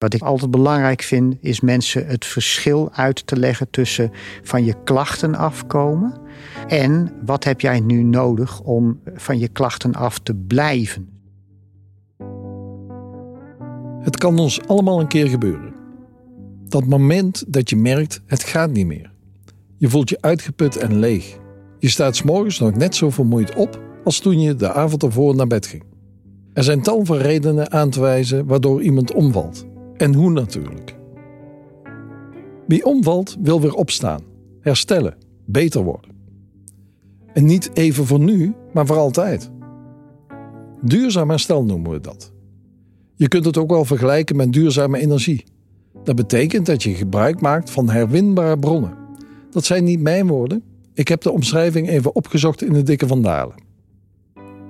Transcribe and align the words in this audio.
Wat 0.00 0.14
ik 0.14 0.22
altijd 0.22 0.50
belangrijk 0.50 1.02
vind, 1.02 1.36
is 1.40 1.60
mensen 1.60 2.06
het 2.06 2.24
verschil 2.24 2.90
uit 2.92 3.26
te 3.26 3.36
leggen 3.36 3.70
tussen 3.70 4.10
van 4.42 4.64
je 4.64 4.74
klachten 4.84 5.34
afkomen 5.34 6.20
en 6.66 7.12
wat 7.24 7.44
heb 7.44 7.60
jij 7.60 7.80
nu 7.80 8.02
nodig 8.02 8.60
om 8.60 9.00
van 9.14 9.38
je 9.38 9.48
klachten 9.48 9.94
af 9.94 10.18
te 10.18 10.34
blijven. 10.34 11.08
Het 14.00 14.16
kan 14.16 14.38
ons 14.38 14.66
allemaal 14.66 15.00
een 15.00 15.08
keer 15.08 15.28
gebeuren. 15.28 15.72
Dat 16.68 16.86
moment 16.86 17.44
dat 17.46 17.70
je 17.70 17.76
merkt, 17.76 18.22
het 18.26 18.42
gaat 18.42 18.70
niet 18.70 18.86
meer. 18.86 19.12
Je 19.76 19.88
voelt 19.88 20.08
je 20.08 20.18
uitgeput 20.20 20.76
en 20.76 20.98
leeg. 20.98 21.38
Je 21.78 21.88
staat 21.88 22.16
s 22.16 22.22
morgens 22.22 22.58
nog 22.58 22.74
net 22.74 22.94
zo 22.94 23.10
vermoeid 23.10 23.54
op 23.54 23.80
als 24.04 24.18
toen 24.18 24.40
je 24.40 24.54
de 24.54 24.72
avond 24.72 25.02
ervoor 25.02 25.34
naar 25.34 25.46
bed 25.46 25.66
ging. 25.66 25.82
Er 26.52 26.64
zijn 26.64 26.82
tal 26.82 27.04
van 27.04 27.16
redenen 27.16 27.72
aan 27.72 27.90
te 27.90 28.00
wijzen 28.00 28.46
waardoor 28.46 28.82
iemand 28.82 29.12
omvalt. 29.12 29.68
En 30.00 30.14
hoe 30.14 30.30
natuurlijk. 30.30 30.96
Wie 32.66 32.84
omvalt 32.84 33.36
wil 33.40 33.60
weer 33.60 33.74
opstaan, 33.74 34.22
herstellen, 34.60 35.16
beter 35.44 35.82
worden. 35.82 36.10
En 37.32 37.44
niet 37.44 37.70
even 37.74 38.06
voor 38.06 38.20
nu, 38.20 38.54
maar 38.72 38.86
voor 38.86 38.96
altijd. 38.96 39.50
Duurzaam 40.82 41.28
herstel 41.28 41.64
noemen 41.64 41.90
we 41.90 42.00
dat. 42.00 42.32
Je 43.14 43.28
kunt 43.28 43.44
het 43.44 43.56
ook 43.56 43.70
wel 43.70 43.84
vergelijken 43.84 44.36
met 44.36 44.52
duurzame 44.52 44.98
energie. 44.98 45.44
Dat 46.04 46.16
betekent 46.16 46.66
dat 46.66 46.82
je 46.82 46.94
gebruik 46.94 47.40
maakt 47.40 47.70
van 47.70 47.90
herwinbare 47.90 48.58
bronnen. 48.58 48.96
Dat 49.50 49.64
zijn 49.64 49.84
niet 49.84 50.00
mijn 50.00 50.26
woorden. 50.26 50.62
Ik 50.94 51.08
heb 51.08 51.20
de 51.20 51.32
omschrijving 51.32 51.88
even 51.88 52.14
opgezocht 52.14 52.62
in 52.62 52.72
de 52.72 52.82
Dikke 52.82 53.06
van 53.06 53.22
Dalen. 53.22 53.62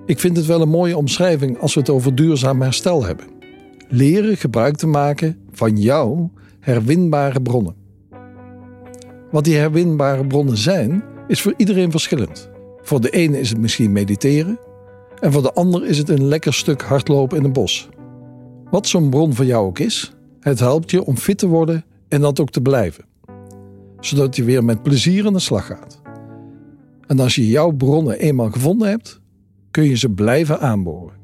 Ik 0.06 0.18
vind 0.18 0.36
het 0.36 0.46
wel 0.46 0.60
een 0.60 0.68
mooie 0.68 0.96
omschrijving 0.96 1.58
als 1.58 1.74
we 1.74 1.80
het 1.80 1.90
over 1.90 2.14
duurzaam 2.14 2.62
herstel 2.62 3.04
hebben. 3.04 3.39
Leren 3.92 4.36
gebruik 4.36 4.76
te 4.76 4.86
maken 4.86 5.38
van 5.50 5.76
jouw 5.76 6.30
herwinbare 6.60 7.42
bronnen. 7.42 7.74
Wat 9.30 9.44
die 9.44 9.56
herwinbare 9.56 10.26
bronnen 10.26 10.56
zijn, 10.56 11.02
is 11.28 11.40
voor 11.40 11.54
iedereen 11.56 11.90
verschillend. 11.90 12.50
Voor 12.82 13.00
de 13.00 13.10
ene 13.10 13.40
is 13.40 13.50
het 13.50 13.58
misschien 13.58 13.92
mediteren, 13.92 14.58
en 15.20 15.32
voor 15.32 15.42
de 15.42 15.52
ander 15.52 15.86
is 15.86 15.98
het 15.98 16.08
een 16.08 16.24
lekker 16.24 16.54
stuk 16.54 16.82
hardlopen 16.82 17.38
in 17.38 17.44
een 17.44 17.52
bos. 17.52 17.88
Wat 18.70 18.86
zo'n 18.86 19.10
bron 19.10 19.34
voor 19.34 19.44
jou 19.44 19.66
ook 19.66 19.78
is, 19.78 20.12
het 20.40 20.58
helpt 20.58 20.90
je 20.90 21.04
om 21.04 21.16
fit 21.16 21.38
te 21.38 21.46
worden 21.46 21.84
en 22.08 22.20
dat 22.20 22.40
ook 22.40 22.50
te 22.50 22.60
blijven. 22.60 23.04
Zodat 24.00 24.36
je 24.36 24.44
weer 24.44 24.64
met 24.64 24.82
plezier 24.82 25.26
aan 25.26 25.32
de 25.32 25.38
slag 25.38 25.66
gaat. 25.66 26.00
En 27.06 27.20
als 27.20 27.34
je 27.34 27.48
jouw 27.48 27.70
bronnen 27.70 28.18
eenmaal 28.18 28.50
gevonden 28.50 28.88
hebt, 28.88 29.20
kun 29.70 29.84
je 29.84 29.96
ze 29.96 30.10
blijven 30.10 30.60
aanboren. 30.60 31.19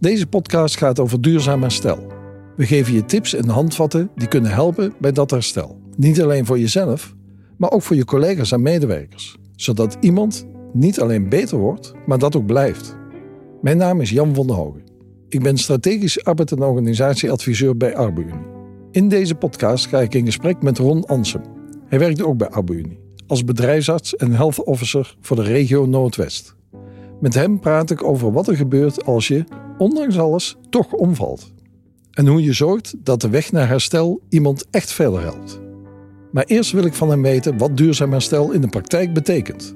Deze 0.00 0.26
podcast 0.26 0.76
gaat 0.76 0.98
over 0.98 1.20
duurzaam 1.20 1.62
herstel. 1.62 2.06
We 2.56 2.66
geven 2.66 2.94
je 2.94 3.04
tips 3.04 3.34
en 3.34 3.48
handvatten 3.48 4.10
die 4.14 4.28
kunnen 4.28 4.50
helpen 4.50 4.94
bij 4.98 5.12
dat 5.12 5.30
herstel. 5.30 5.80
Niet 5.96 6.22
alleen 6.22 6.46
voor 6.46 6.58
jezelf, 6.58 7.14
maar 7.56 7.70
ook 7.70 7.82
voor 7.82 7.96
je 7.96 8.04
collega's 8.04 8.52
en 8.52 8.62
medewerkers. 8.62 9.36
Zodat 9.56 9.96
iemand 10.00 10.46
niet 10.72 11.00
alleen 11.00 11.28
beter 11.28 11.58
wordt, 11.58 11.92
maar 12.06 12.18
dat 12.18 12.36
ook 12.36 12.46
blijft. 12.46 12.96
Mijn 13.62 13.76
naam 13.76 14.00
is 14.00 14.10
Jan 14.10 14.34
van 14.34 14.46
der 14.46 14.56
Hogen. 14.56 14.82
Ik 15.28 15.42
ben 15.42 15.56
strategisch 15.56 16.24
arbeid- 16.24 16.52
en 16.52 16.62
organisatieadviseur 16.62 17.76
bij 17.76 17.96
ArbeUnie. 17.96 18.46
In 18.90 19.08
deze 19.08 19.34
podcast 19.34 19.86
ga 19.86 20.00
ik 20.00 20.14
in 20.14 20.24
gesprek 20.24 20.62
met 20.62 20.78
Ron 20.78 21.06
Ansem. 21.06 21.42
Hij 21.86 21.98
werkt 21.98 22.22
ook 22.22 22.36
bij 22.36 22.48
ArbeUnie 22.48 23.06
als 23.28 23.44
bedrijfsarts 23.44 24.16
en 24.16 24.32
health 24.32 24.64
officer 24.64 25.16
voor 25.20 25.36
de 25.36 25.42
regio 25.42 25.86
Noordwest. 25.86 26.56
Met 27.20 27.34
hem 27.34 27.60
praat 27.60 27.90
ik 27.90 28.04
over 28.04 28.32
wat 28.32 28.48
er 28.48 28.56
gebeurt 28.56 29.04
als 29.04 29.28
je, 29.28 29.44
ondanks 29.78 30.18
alles, 30.18 30.56
toch 30.70 30.92
omvalt. 30.92 31.52
En 32.10 32.26
hoe 32.26 32.42
je 32.42 32.52
zorgt 32.52 32.94
dat 32.98 33.20
de 33.20 33.28
weg 33.28 33.52
naar 33.52 33.68
herstel 33.68 34.20
iemand 34.28 34.66
echt 34.70 34.92
verder 34.92 35.20
helpt. 35.20 35.60
Maar 36.32 36.44
eerst 36.44 36.72
wil 36.72 36.84
ik 36.84 36.94
van 36.94 37.10
hem 37.10 37.22
weten 37.22 37.58
wat 37.58 37.76
duurzaam 37.76 38.12
herstel 38.12 38.52
in 38.52 38.60
de 38.60 38.68
praktijk 38.68 39.12
betekent. 39.12 39.74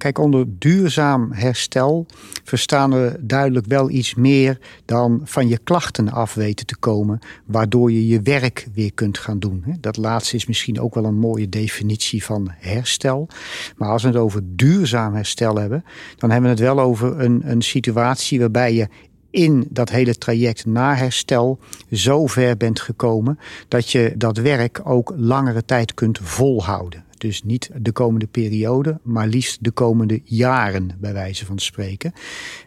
Kijk, 0.00 0.18
onder 0.18 0.46
duurzaam 0.58 1.32
herstel 1.32 2.06
verstaan 2.44 2.90
we 2.90 3.16
duidelijk 3.20 3.66
wel 3.66 3.90
iets 3.90 4.14
meer 4.14 4.58
dan 4.84 5.20
van 5.24 5.48
je 5.48 5.58
klachten 5.58 6.10
af 6.10 6.34
weten 6.34 6.66
te 6.66 6.76
komen, 6.76 7.18
waardoor 7.44 7.92
je 7.92 8.06
je 8.06 8.22
werk 8.22 8.68
weer 8.74 8.94
kunt 8.94 9.18
gaan 9.18 9.38
doen. 9.38 9.64
Dat 9.80 9.96
laatste 9.96 10.36
is 10.36 10.46
misschien 10.46 10.80
ook 10.80 10.94
wel 10.94 11.04
een 11.04 11.18
mooie 11.18 11.48
definitie 11.48 12.24
van 12.24 12.48
herstel. 12.50 13.28
Maar 13.76 13.88
als 13.88 14.02
we 14.02 14.08
het 14.08 14.16
over 14.16 14.42
duurzaam 14.44 15.14
herstel 15.14 15.56
hebben, 15.56 15.84
dan 16.16 16.30
hebben 16.30 16.50
we 16.50 16.56
het 16.56 16.74
wel 16.74 16.84
over 16.84 17.20
een, 17.20 17.42
een 17.44 17.62
situatie 17.62 18.40
waarbij 18.40 18.74
je 18.74 18.88
in 19.30 19.66
dat 19.70 19.90
hele 19.90 20.18
traject 20.18 20.66
naar 20.66 20.98
herstel 20.98 21.58
zo 21.90 22.26
ver 22.26 22.56
bent 22.56 22.80
gekomen 22.80 23.38
dat 23.68 23.90
je 23.90 24.14
dat 24.16 24.36
werk 24.36 24.80
ook 24.84 25.12
langere 25.16 25.64
tijd 25.64 25.94
kunt 25.94 26.18
volhouden. 26.22 27.04
Dus 27.20 27.42
niet 27.42 27.70
de 27.74 27.92
komende 27.92 28.26
periode, 28.26 29.00
maar 29.02 29.26
liefst 29.26 29.64
de 29.64 29.70
komende 29.70 30.20
jaren, 30.24 30.90
bij 30.98 31.12
wijze 31.12 31.46
van 31.46 31.58
spreken. 31.58 32.12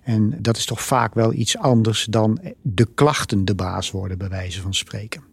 En 0.03 0.37
dat 0.41 0.57
is 0.57 0.65
toch 0.65 0.81
vaak 0.81 1.13
wel 1.13 1.33
iets 1.33 1.57
anders 1.57 2.05
dan 2.05 2.39
de 2.61 2.87
klachten 2.93 3.45
de 3.45 3.55
baas 3.55 3.91
worden, 3.91 4.17
bij 4.17 4.29
wijze 4.29 4.61
van 4.61 4.73
spreken. 4.73 5.32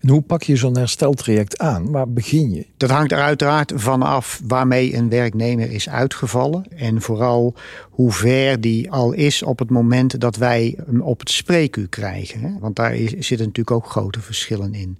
En 0.00 0.08
hoe 0.08 0.22
pak 0.22 0.42
je 0.42 0.56
zo'n 0.56 0.76
hersteltraject 0.76 1.58
aan? 1.58 1.90
Waar 1.90 2.08
begin 2.08 2.54
je? 2.54 2.66
Dat 2.76 2.90
hangt 2.90 3.12
er 3.12 3.20
uiteraard 3.20 3.72
vanaf 3.74 4.40
waarmee 4.44 4.94
een 4.94 5.08
werknemer 5.08 5.70
is 5.70 5.88
uitgevallen. 5.88 6.64
En 6.76 7.02
vooral 7.02 7.54
hoe 7.90 8.12
ver 8.12 8.60
die 8.60 8.90
al 8.90 9.12
is 9.12 9.42
op 9.42 9.58
het 9.58 9.70
moment 9.70 10.20
dat 10.20 10.36
wij 10.36 10.78
hem 10.86 11.00
op 11.00 11.20
het 11.20 11.30
spreekuur 11.30 11.88
krijgen. 11.88 12.56
Want 12.60 12.76
daar 12.76 12.96
zitten 12.96 13.38
natuurlijk 13.38 13.70
ook 13.70 13.90
grote 13.90 14.20
verschillen 14.20 14.74
in. 14.74 14.98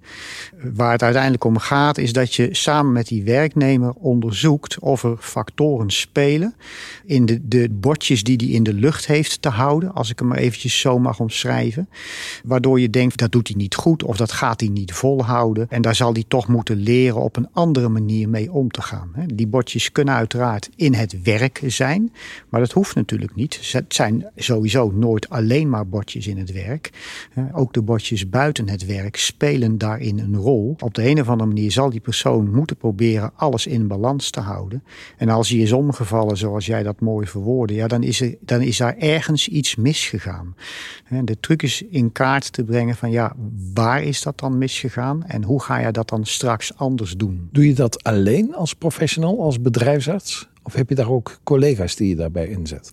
Waar 0.73 0.91
het 0.91 1.03
uiteindelijk 1.03 1.43
om 1.43 1.57
gaat 1.57 1.97
is 1.97 2.13
dat 2.13 2.33
je 2.33 2.49
samen 2.51 2.91
met 2.91 3.07
die 3.07 3.23
werknemer 3.23 3.93
onderzoekt 3.93 4.79
of 4.79 5.03
er 5.03 5.17
factoren 5.19 5.89
spelen 5.89 6.55
in 7.05 7.25
de, 7.25 7.47
de 7.47 7.69
bordjes 7.71 8.23
die 8.23 8.35
hij 8.37 8.47
in 8.47 8.63
de 8.63 8.73
lucht 8.73 9.07
heeft 9.07 9.41
te 9.41 9.49
houden. 9.49 9.93
Als 9.93 10.09
ik 10.09 10.19
hem 10.19 10.27
maar 10.27 10.37
eventjes 10.37 10.79
zo 10.79 10.99
mag 10.99 11.19
omschrijven. 11.19 11.89
Waardoor 12.43 12.79
je 12.79 12.89
denkt 12.89 13.17
dat 13.17 13.31
doet 13.31 13.47
hij 13.47 13.57
niet 13.57 13.75
goed 13.75 14.03
of 14.03 14.17
dat 14.17 14.31
gaat 14.31 14.52
hij 14.59 14.69
niet 14.69 14.93
volhouden. 14.93 15.69
En 15.69 15.81
daar 15.81 15.95
zal 15.95 16.13
hij 16.13 16.23
toch 16.27 16.47
moeten 16.47 16.77
leren 16.77 17.21
op 17.21 17.35
een 17.35 17.47
andere 17.51 17.89
manier 17.89 18.29
mee 18.29 18.51
om 18.51 18.71
te 18.71 18.81
gaan. 18.81 19.11
Die 19.33 19.47
bordjes 19.47 19.91
kunnen 19.91 20.13
uiteraard 20.13 20.69
in 20.75 20.93
het 20.93 21.21
werk 21.21 21.61
zijn, 21.65 22.13
maar 22.49 22.59
dat 22.59 22.71
hoeft 22.71 22.95
natuurlijk 22.95 23.35
niet. 23.35 23.71
Het 23.71 23.93
zijn 23.93 24.25
sowieso 24.35 24.91
nooit 24.91 25.29
alleen 25.29 25.69
maar 25.69 25.87
bordjes 25.87 26.27
in 26.27 26.37
het 26.37 26.51
werk. 26.51 26.89
Ook 27.53 27.73
de 27.73 27.81
bordjes 27.81 28.29
buiten 28.29 28.69
het 28.69 28.85
werk 28.85 29.15
spelen 29.15 29.77
daarin 29.77 30.19
een 30.19 30.35
rol. 30.35 30.75
Op 30.79 30.93
de 30.93 31.09
een 31.09 31.21
of 31.21 31.29
andere 31.29 31.49
manier 31.49 31.71
zal 31.71 31.89
die 31.89 31.99
persoon 31.99 32.51
moeten 32.53 32.77
proberen 32.77 33.31
alles 33.35 33.67
in 33.67 33.87
balans 33.87 34.29
te 34.29 34.39
houden. 34.39 34.83
En 35.17 35.29
als 35.29 35.49
hij 35.49 35.59
is 35.59 35.71
omgevallen, 35.71 36.37
zoals 36.37 36.65
jij 36.65 36.83
dat 36.83 36.99
mooi 36.99 37.27
verwoordde, 37.27 37.75
ja, 37.75 37.87
dan, 37.87 38.03
is 38.03 38.21
er, 38.21 38.35
dan 38.39 38.61
is 38.61 38.77
daar 38.77 38.97
ergens 38.97 39.47
iets 39.47 39.75
misgegaan. 39.75 40.55
De 41.23 41.39
truc 41.39 41.61
is 41.63 41.81
in 41.89 42.11
kaart 42.11 42.53
te 42.53 42.63
brengen 42.63 42.95
van 42.95 43.11
ja, 43.11 43.35
waar 43.73 44.03
is 44.03 44.21
dat 44.21 44.37
dan 44.43 44.57
misgegaan 44.57 45.23
en 45.23 45.43
hoe 45.43 45.61
ga 45.61 45.77
je 45.77 45.91
dat 45.91 46.09
dan 46.09 46.25
straks 46.25 46.77
anders 46.77 47.17
doen? 47.17 47.49
Doe 47.51 47.67
je 47.67 47.73
dat 47.73 48.03
alleen 48.03 48.55
als 48.55 48.73
professional, 48.73 49.41
als 49.41 49.61
bedrijfsarts? 49.61 50.47
Of 50.63 50.73
heb 50.73 50.89
je 50.89 50.95
daar 50.95 51.09
ook 51.09 51.39
collega's 51.43 51.95
die 51.95 52.07
je 52.07 52.15
daarbij 52.15 52.47
inzet? 52.47 52.91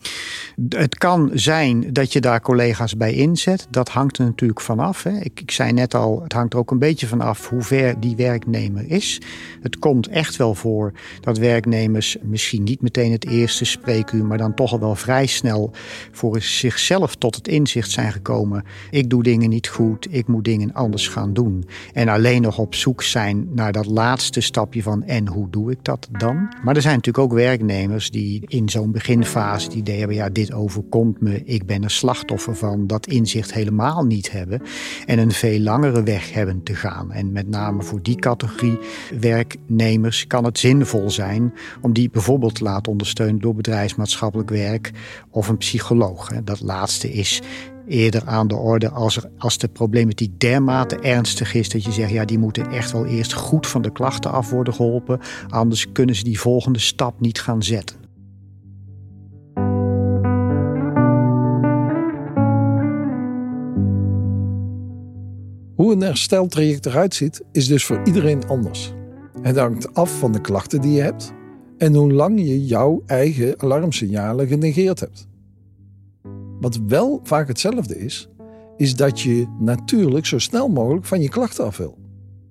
Het 0.69 0.99
kan 0.99 1.31
zijn 1.35 1.93
dat 1.93 2.13
je 2.13 2.21
daar 2.21 2.41
collega's 2.41 2.97
bij 2.97 3.13
inzet. 3.13 3.67
Dat 3.71 3.89
hangt 3.89 4.19
er 4.19 4.25
natuurlijk 4.25 4.61
vanaf. 4.61 5.05
Ik, 5.05 5.41
ik 5.41 5.51
zei 5.51 5.73
net 5.73 5.95
al, 5.95 6.23
het 6.23 6.33
hangt 6.33 6.53
er 6.53 6.59
ook 6.59 6.71
een 6.71 6.79
beetje 6.79 7.07
vanaf 7.07 7.49
hoe 7.49 7.63
ver 7.63 8.01
die 8.01 8.17
werknemer 8.17 8.85
is. 8.91 9.21
Het 9.61 9.79
komt 9.79 10.09
echt 10.09 10.37
wel 10.37 10.55
voor 10.55 10.93
dat 11.21 11.39
werknemers 11.39 12.17
misschien 12.23 12.63
niet 12.63 12.83
meteen 12.83 13.13
het 13.13 13.27
eerste 13.27 13.65
spreekuur, 13.65 14.25
maar 14.25 14.39
dan 14.39 14.55
toch 14.55 14.73
al 14.73 14.81
wel 14.81 14.95
vrij 14.95 15.27
snel 15.27 15.71
voor 16.11 16.41
zichzelf 16.41 17.17
tot 17.17 17.35
het 17.35 17.49
inzicht 17.49 17.91
zijn 17.91 18.13
gekomen. 18.13 18.65
Ik 18.91 19.11
doe 19.11 19.23
dingen 19.23 19.49
niet 19.49 19.69
goed, 19.69 20.07
ik 20.11 20.27
moet 20.27 20.45
dingen 20.45 20.75
anders 20.75 21.09
gaan 21.09 21.33
doen. 21.33 21.65
En 21.93 22.09
alleen 22.09 22.43
nog 22.43 22.59
op 22.59 22.75
zoek 22.75 23.03
zijn 23.03 23.49
naar 23.55 23.73
dat 23.73 23.87
laatste 23.87 24.41
stapje 24.41 24.83
van 24.83 25.03
en 25.03 25.29
hoe 25.29 25.51
doe 25.51 25.71
ik 25.71 25.79
dat 25.83 26.09
dan? 26.19 26.55
Maar 26.63 26.77
er 26.77 26.83
zijn 26.83 26.95
natuurlijk 26.95 27.25
ook 27.25 27.33
werknemers 27.33 27.59
die 28.11 28.43
in 28.47 28.69
zo'n 28.69 28.93
beginfase 28.93 29.67
het 29.67 29.75
idee 29.75 29.99
hebben: 29.99 30.17
ja, 30.17 30.29
dit 30.29 30.53
overkomt 30.53 31.21
me, 31.21 31.45
ik 31.45 31.67
ben 31.67 31.83
er 31.83 31.91
slachtoffer 31.91 32.57
van, 32.57 32.87
dat 32.87 33.07
inzicht 33.07 33.53
helemaal 33.53 34.05
niet 34.05 34.33
hebben 34.33 34.63
en 35.07 35.19
een 35.19 35.33
veel 35.33 35.61
langere 35.61 36.03
weg 36.03 36.33
hebben 36.33 36.63
te 36.63 36.75
gaan. 36.75 37.13
En 37.13 37.33
met 37.33 37.49
name 37.49 37.83
voor 37.83 38.03
die 38.03 38.17
categorie 38.17 38.79
werknemers 39.21 40.27
kan 40.27 40.45
het 40.45 40.59
zinvol 40.59 41.11
zijn 41.11 41.53
om 41.81 41.93
die 41.93 42.11
bijvoorbeeld 42.11 42.55
te 42.55 42.65
laten 42.65 42.93
ondersteunen 42.93 43.41
door 43.41 43.55
bedrijfsmaatschappelijk 43.55 44.51
werk 44.51 44.91
of 45.31 45.49
een 45.49 45.57
psycholoog. 45.57 46.29
Dat 46.45 46.61
laatste 46.61 47.13
is 47.13 47.43
eerder 47.91 48.23
aan 48.27 48.49
de 48.49 48.57
orde 48.57 48.91
als, 48.91 49.17
er, 49.17 49.31
als 49.39 49.59
de 49.59 49.69
problematiek 49.69 50.41
dermate 50.41 50.99
ernstig 50.99 51.55
is 51.55 51.69
dat 51.69 51.85
je 51.85 51.93
zegt, 51.93 52.11
ja, 52.11 52.25
die 52.25 52.39
moeten 52.39 52.71
echt 52.71 52.93
wel 52.93 53.07
eerst 53.07 53.33
goed 53.33 53.67
van 53.67 53.83
de 53.83 53.93
klachten 53.93 54.31
af 54.31 54.51
worden 54.51 54.75
geholpen, 54.75 55.21
anders 55.49 55.93
kunnen 55.93 56.15
ze 56.15 56.25
die 56.25 56.41
volgende 56.41 56.79
stap 56.79 57.21
niet 57.21 57.41
gaan 57.41 57.63
zetten. 57.63 57.97
Hoe 65.75 65.93
een 65.93 66.01
hersteltraject 66.01 66.87
eruit 66.87 67.15
ziet, 67.15 67.43
is 67.53 67.67
dus 67.67 67.85
voor 67.85 68.01
iedereen 68.05 68.49
anders. 68.49 68.93
Het 69.43 69.57
hangt 69.57 69.95
af 69.95 70.19
van 70.19 70.33
de 70.33 70.41
klachten 70.41 70.81
die 70.81 70.93
je 70.93 71.01
hebt 71.01 71.33
en 71.79 71.95
hoe 71.95 72.13
lang 72.13 72.41
je 72.41 72.65
jouw 72.65 73.03
eigen 73.07 73.61
alarmsignalen 73.61 74.47
genegeerd 74.47 75.01
hebt. 75.01 75.29
Wat 76.61 76.81
wel 76.87 77.21
vaak 77.23 77.49
hetzelfde 77.49 77.99
is, 77.99 78.29
is 78.77 78.97
dat 78.97 79.21
je 79.21 79.47
natuurlijk 79.59 80.27
zo 80.27 80.39
snel 80.39 80.69
mogelijk 80.69 81.07
van 81.07 81.23
je 81.23 81.29
klachten 81.29 81.65
af 81.65 81.77
wil. 81.77 81.99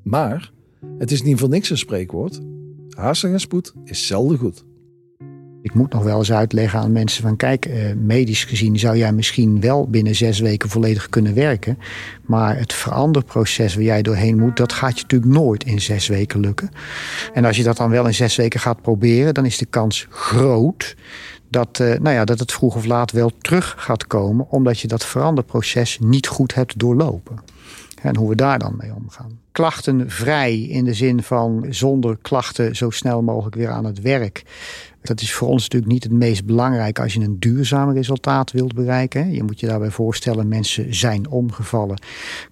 Maar 0.03 0.51
het 0.97 1.11
is 1.11 1.23
niet 1.23 1.39
voor 1.39 1.49
niks 1.49 1.69
een 1.69 1.77
spreekwoord. 1.77 2.39
Haastig 2.89 3.31
en 3.31 3.39
spoed 3.39 3.73
is 3.83 4.07
zelden 4.07 4.37
goed. 4.37 4.65
Ik 5.61 5.73
moet 5.73 5.93
nog 5.93 6.03
wel 6.03 6.17
eens 6.17 6.31
uitleggen 6.31 6.79
aan 6.79 6.91
mensen 6.91 7.23
van 7.23 7.35
kijk, 7.35 7.65
eh, 7.65 7.93
medisch 7.95 8.43
gezien 8.43 8.79
zou 8.79 8.97
jij 8.97 9.13
misschien 9.13 9.61
wel 9.61 9.89
binnen 9.89 10.15
zes 10.15 10.39
weken 10.39 10.69
volledig 10.69 11.09
kunnen 11.09 11.33
werken. 11.33 11.77
Maar 12.25 12.57
het 12.57 12.73
veranderproces 12.73 13.75
waar 13.75 13.83
jij 13.83 14.01
doorheen 14.01 14.39
moet, 14.39 14.57
dat 14.57 14.73
gaat 14.73 14.95
je 14.95 15.01
natuurlijk 15.01 15.31
nooit 15.31 15.63
in 15.63 15.81
zes 15.81 16.07
weken 16.07 16.39
lukken. 16.39 16.69
En 17.33 17.45
als 17.45 17.57
je 17.57 17.63
dat 17.63 17.77
dan 17.77 17.89
wel 17.89 18.05
in 18.05 18.13
zes 18.13 18.35
weken 18.35 18.59
gaat 18.59 18.81
proberen, 18.81 19.33
dan 19.33 19.45
is 19.45 19.57
de 19.57 19.65
kans 19.65 20.07
groot 20.09 20.95
dat, 21.49 21.79
eh, 21.79 21.99
nou 21.99 22.15
ja, 22.15 22.25
dat 22.25 22.39
het 22.39 22.51
vroeg 22.51 22.75
of 22.75 22.85
laat 22.85 23.11
wel 23.11 23.31
terug 23.41 23.75
gaat 23.77 24.07
komen, 24.07 24.45
omdat 24.49 24.79
je 24.79 24.87
dat 24.87 25.05
veranderproces 25.05 25.97
niet 25.99 26.27
goed 26.27 26.53
hebt 26.53 26.79
doorlopen. 26.79 27.39
En 28.01 28.15
hoe 28.15 28.29
we 28.29 28.35
daar 28.35 28.59
dan 28.59 28.75
mee 28.77 28.93
omgaan. 28.93 29.39
Klachtenvrij 29.51 30.59
in 30.59 30.83
de 30.83 30.93
zin 30.93 31.23
van 31.23 31.65
zonder 31.69 32.17
klachten 32.21 32.75
zo 32.75 32.89
snel 32.89 33.21
mogelijk 33.21 33.55
weer 33.55 33.69
aan 33.69 33.85
het 33.85 34.01
werk. 34.01 34.43
Dat 35.01 35.21
is 35.21 35.33
voor 35.33 35.47
ons 35.47 35.61
natuurlijk 35.61 35.91
niet 35.91 36.03
het 36.03 36.11
meest 36.11 36.45
belangrijk 36.45 36.99
als 36.99 37.13
je 37.13 37.19
een 37.19 37.39
duurzaam 37.39 37.91
resultaat 37.91 38.51
wilt 38.51 38.73
bereiken. 38.73 39.31
Je 39.31 39.43
moet 39.43 39.59
je 39.59 39.67
daarbij 39.67 39.89
voorstellen, 39.89 40.47
mensen 40.47 40.95
zijn 40.95 41.29
omgevallen, 41.29 42.01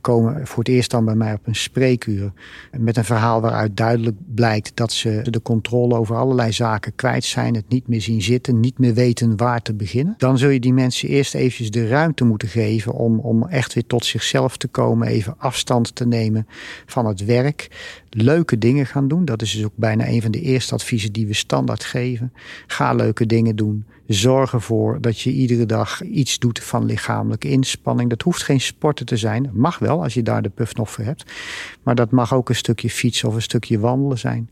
komen 0.01 0.47
voor 0.47 0.57
het 0.57 0.67
eerst 0.67 0.91
dan 0.91 1.05
bij 1.05 1.15
mij 1.15 1.33
op 1.33 1.47
een 1.47 1.55
spreekuur 1.55 2.31
met 2.71 2.97
een 2.97 3.05
verhaal 3.05 3.41
waaruit 3.41 3.77
duidelijk 3.77 4.17
blijkt 4.35 4.71
dat 4.73 4.91
ze 4.91 5.21
de 5.29 5.41
controle 5.41 5.95
over 5.95 6.15
allerlei 6.15 6.51
zaken 6.51 6.95
kwijt 6.95 7.23
zijn, 7.23 7.55
het 7.55 7.69
niet 7.69 7.87
meer 7.87 8.01
zien 8.01 8.21
zitten, 8.21 8.59
niet 8.59 8.77
meer 8.77 8.93
weten 8.93 9.37
waar 9.37 9.61
te 9.61 9.73
beginnen. 9.73 10.15
Dan 10.17 10.37
zul 10.37 10.49
je 10.49 10.59
die 10.59 10.73
mensen 10.73 11.09
eerst 11.09 11.35
eventjes 11.35 11.71
de 11.71 11.87
ruimte 11.87 12.23
moeten 12.23 12.47
geven 12.47 12.93
om, 12.93 13.19
om 13.19 13.47
echt 13.47 13.73
weer 13.73 13.85
tot 13.87 14.05
zichzelf 14.05 14.57
te 14.57 14.67
komen, 14.67 15.07
even 15.07 15.35
afstand 15.37 15.95
te 15.95 16.05
nemen 16.05 16.47
van 16.85 17.05
het 17.05 17.25
werk 17.25 17.69
leuke 18.09 18.57
dingen 18.57 18.85
gaan 18.85 19.07
doen. 19.07 19.25
Dat 19.25 19.41
is 19.41 19.51
dus 19.51 19.65
ook 19.65 19.75
bijna 19.75 20.07
een 20.07 20.21
van 20.21 20.31
de 20.31 20.41
eerste 20.41 20.73
adviezen 20.73 21.11
die 21.11 21.27
we 21.27 21.33
standaard 21.33 21.83
geven. 21.83 22.33
Ga 22.67 22.93
leuke 22.93 23.25
dingen 23.25 23.55
doen. 23.55 23.85
Zorg 24.07 24.53
ervoor 24.53 25.01
dat 25.01 25.19
je 25.19 25.31
iedere 25.31 25.65
dag 25.65 26.03
iets 26.03 26.39
doet 26.39 26.59
van 26.59 26.85
lichamelijke 26.85 27.49
inspanning. 27.49 28.09
Dat 28.09 28.21
hoeft 28.21 28.43
geen 28.43 28.61
sporten 28.61 29.05
te 29.05 29.17
zijn. 29.17 29.49
Mag 29.53 29.79
wel 29.79 30.03
als 30.03 30.13
je 30.13 30.23
daar 30.23 30.41
de 30.41 30.49
puff 30.49 30.75
nog 30.75 30.91
voor 30.91 31.03
hebt. 31.03 31.31
Maar 31.83 31.95
dat 31.95 32.11
mag 32.11 32.33
ook 32.33 32.49
een 32.49 32.55
stukje 32.55 32.89
fietsen 32.89 33.27
of 33.27 33.35
een 33.35 33.41
stukje 33.41 33.79
wandelen 33.79 34.17
zijn. 34.17 34.49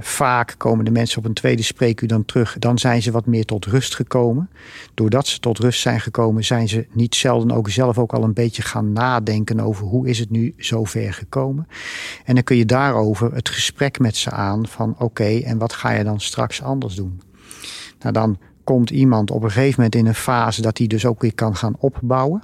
Vaak 0.00 0.54
komen 0.58 0.84
de 0.84 0.90
mensen 0.90 1.18
op 1.18 1.24
een 1.24 1.32
tweede 1.32 1.62
spreekuur 1.62 2.08
dan 2.08 2.24
terug. 2.24 2.58
Dan 2.58 2.78
zijn 2.78 3.02
ze 3.02 3.10
wat 3.10 3.26
meer 3.26 3.44
tot 3.44 3.66
rust 3.66 3.94
gekomen. 3.94 4.50
Doordat 4.94 5.26
ze 5.26 5.40
tot 5.40 5.58
rust 5.58 5.80
zijn 5.80 6.00
gekomen, 6.00 6.44
zijn 6.44 6.68
ze 6.68 6.86
niet 6.92 7.14
zelden 7.14 7.56
ook 7.56 7.68
zelf 7.68 7.98
ook 7.98 8.12
al 8.12 8.22
een 8.22 8.32
beetje 8.32 8.62
gaan 8.62 8.92
nadenken 8.92 9.60
over 9.60 9.86
hoe 9.86 10.08
is 10.08 10.18
het 10.18 10.30
nu 10.30 10.54
zo 10.58 10.84
ver 10.84 11.12
gekomen. 11.12 11.66
En 12.24 12.34
dan 12.34 12.44
kun 12.44 12.56
je 12.56 12.66
daarover 12.66 13.34
het 13.34 13.48
gesprek 13.48 13.98
met 13.98 14.16
ze 14.16 14.30
aan 14.30 14.66
van 14.66 14.94
oké, 14.98 15.38
en 15.38 15.58
wat 15.58 15.72
ga 15.72 15.90
je 15.90 16.04
dan 16.04 16.20
straks 16.20 16.62
anders 16.62 16.94
doen? 16.94 17.20
Nou, 18.00 18.12
dan 18.12 18.38
komt 18.64 18.90
iemand 18.90 19.30
op 19.30 19.42
een 19.42 19.50
gegeven 19.50 19.74
moment 19.76 19.94
in 19.94 20.06
een 20.06 20.14
fase 20.14 20.62
dat 20.62 20.78
hij 20.78 20.86
dus 20.86 21.06
ook 21.06 21.20
weer 21.20 21.34
kan 21.34 21.56
gaan 21.56 21.76
opbouwen 21.78 22.42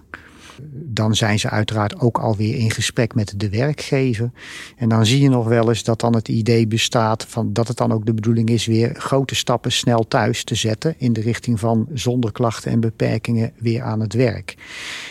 dan 0.70 1.14
zijn 1.14 1.38
ze 1.38 1.50
uiteraard 1.50 2.00
ook 2.00 2.18
alweer 2.18 2.54
in 2.54 2.70
gesprek 2.70 3.14
met 3.14 3.34
de 3.36 3.48
werkgever. 3.48 4.30
En 4.76 4.88
dan 4.88 5.06
zie 5.06 5.20
je 5.20 5.28
nog 5.28 5.46
wel 5.48 5.68
eens 5.68 5.84
dat 5.84 6.00
dan 6.00 6.14
het 6.14 6.28
idee 6.28 6.66
bestaat 6.66 7.24
van 7.28 7.52
dat 7.52 7.68
het 7.68 7.76
dan 7.76 7.92
ook 7.92 8.06
de 8.06 8.14
bedoeling 8.14 8.48
is 8.48 8.66
weer 8.66 8.94
grote 8.94 9.34
stappen 9.34 9.72
snel 9.72 10.08
thuis 10.08 10.44
te 10.44 10.54
zetten 10.54 10.94
in 10.98 11.12
de 11.12 11.20
richting 11.20 11.60
van 11.60 11.88
zonder 11.92 12.32
klachten 12.32 12.70
en 12.70 12.80
beperkingen 12.80 13.52
weer 13.58 13.82
aan 13.82 14.00
het 14.00 14.12
werk. 14.12 14.54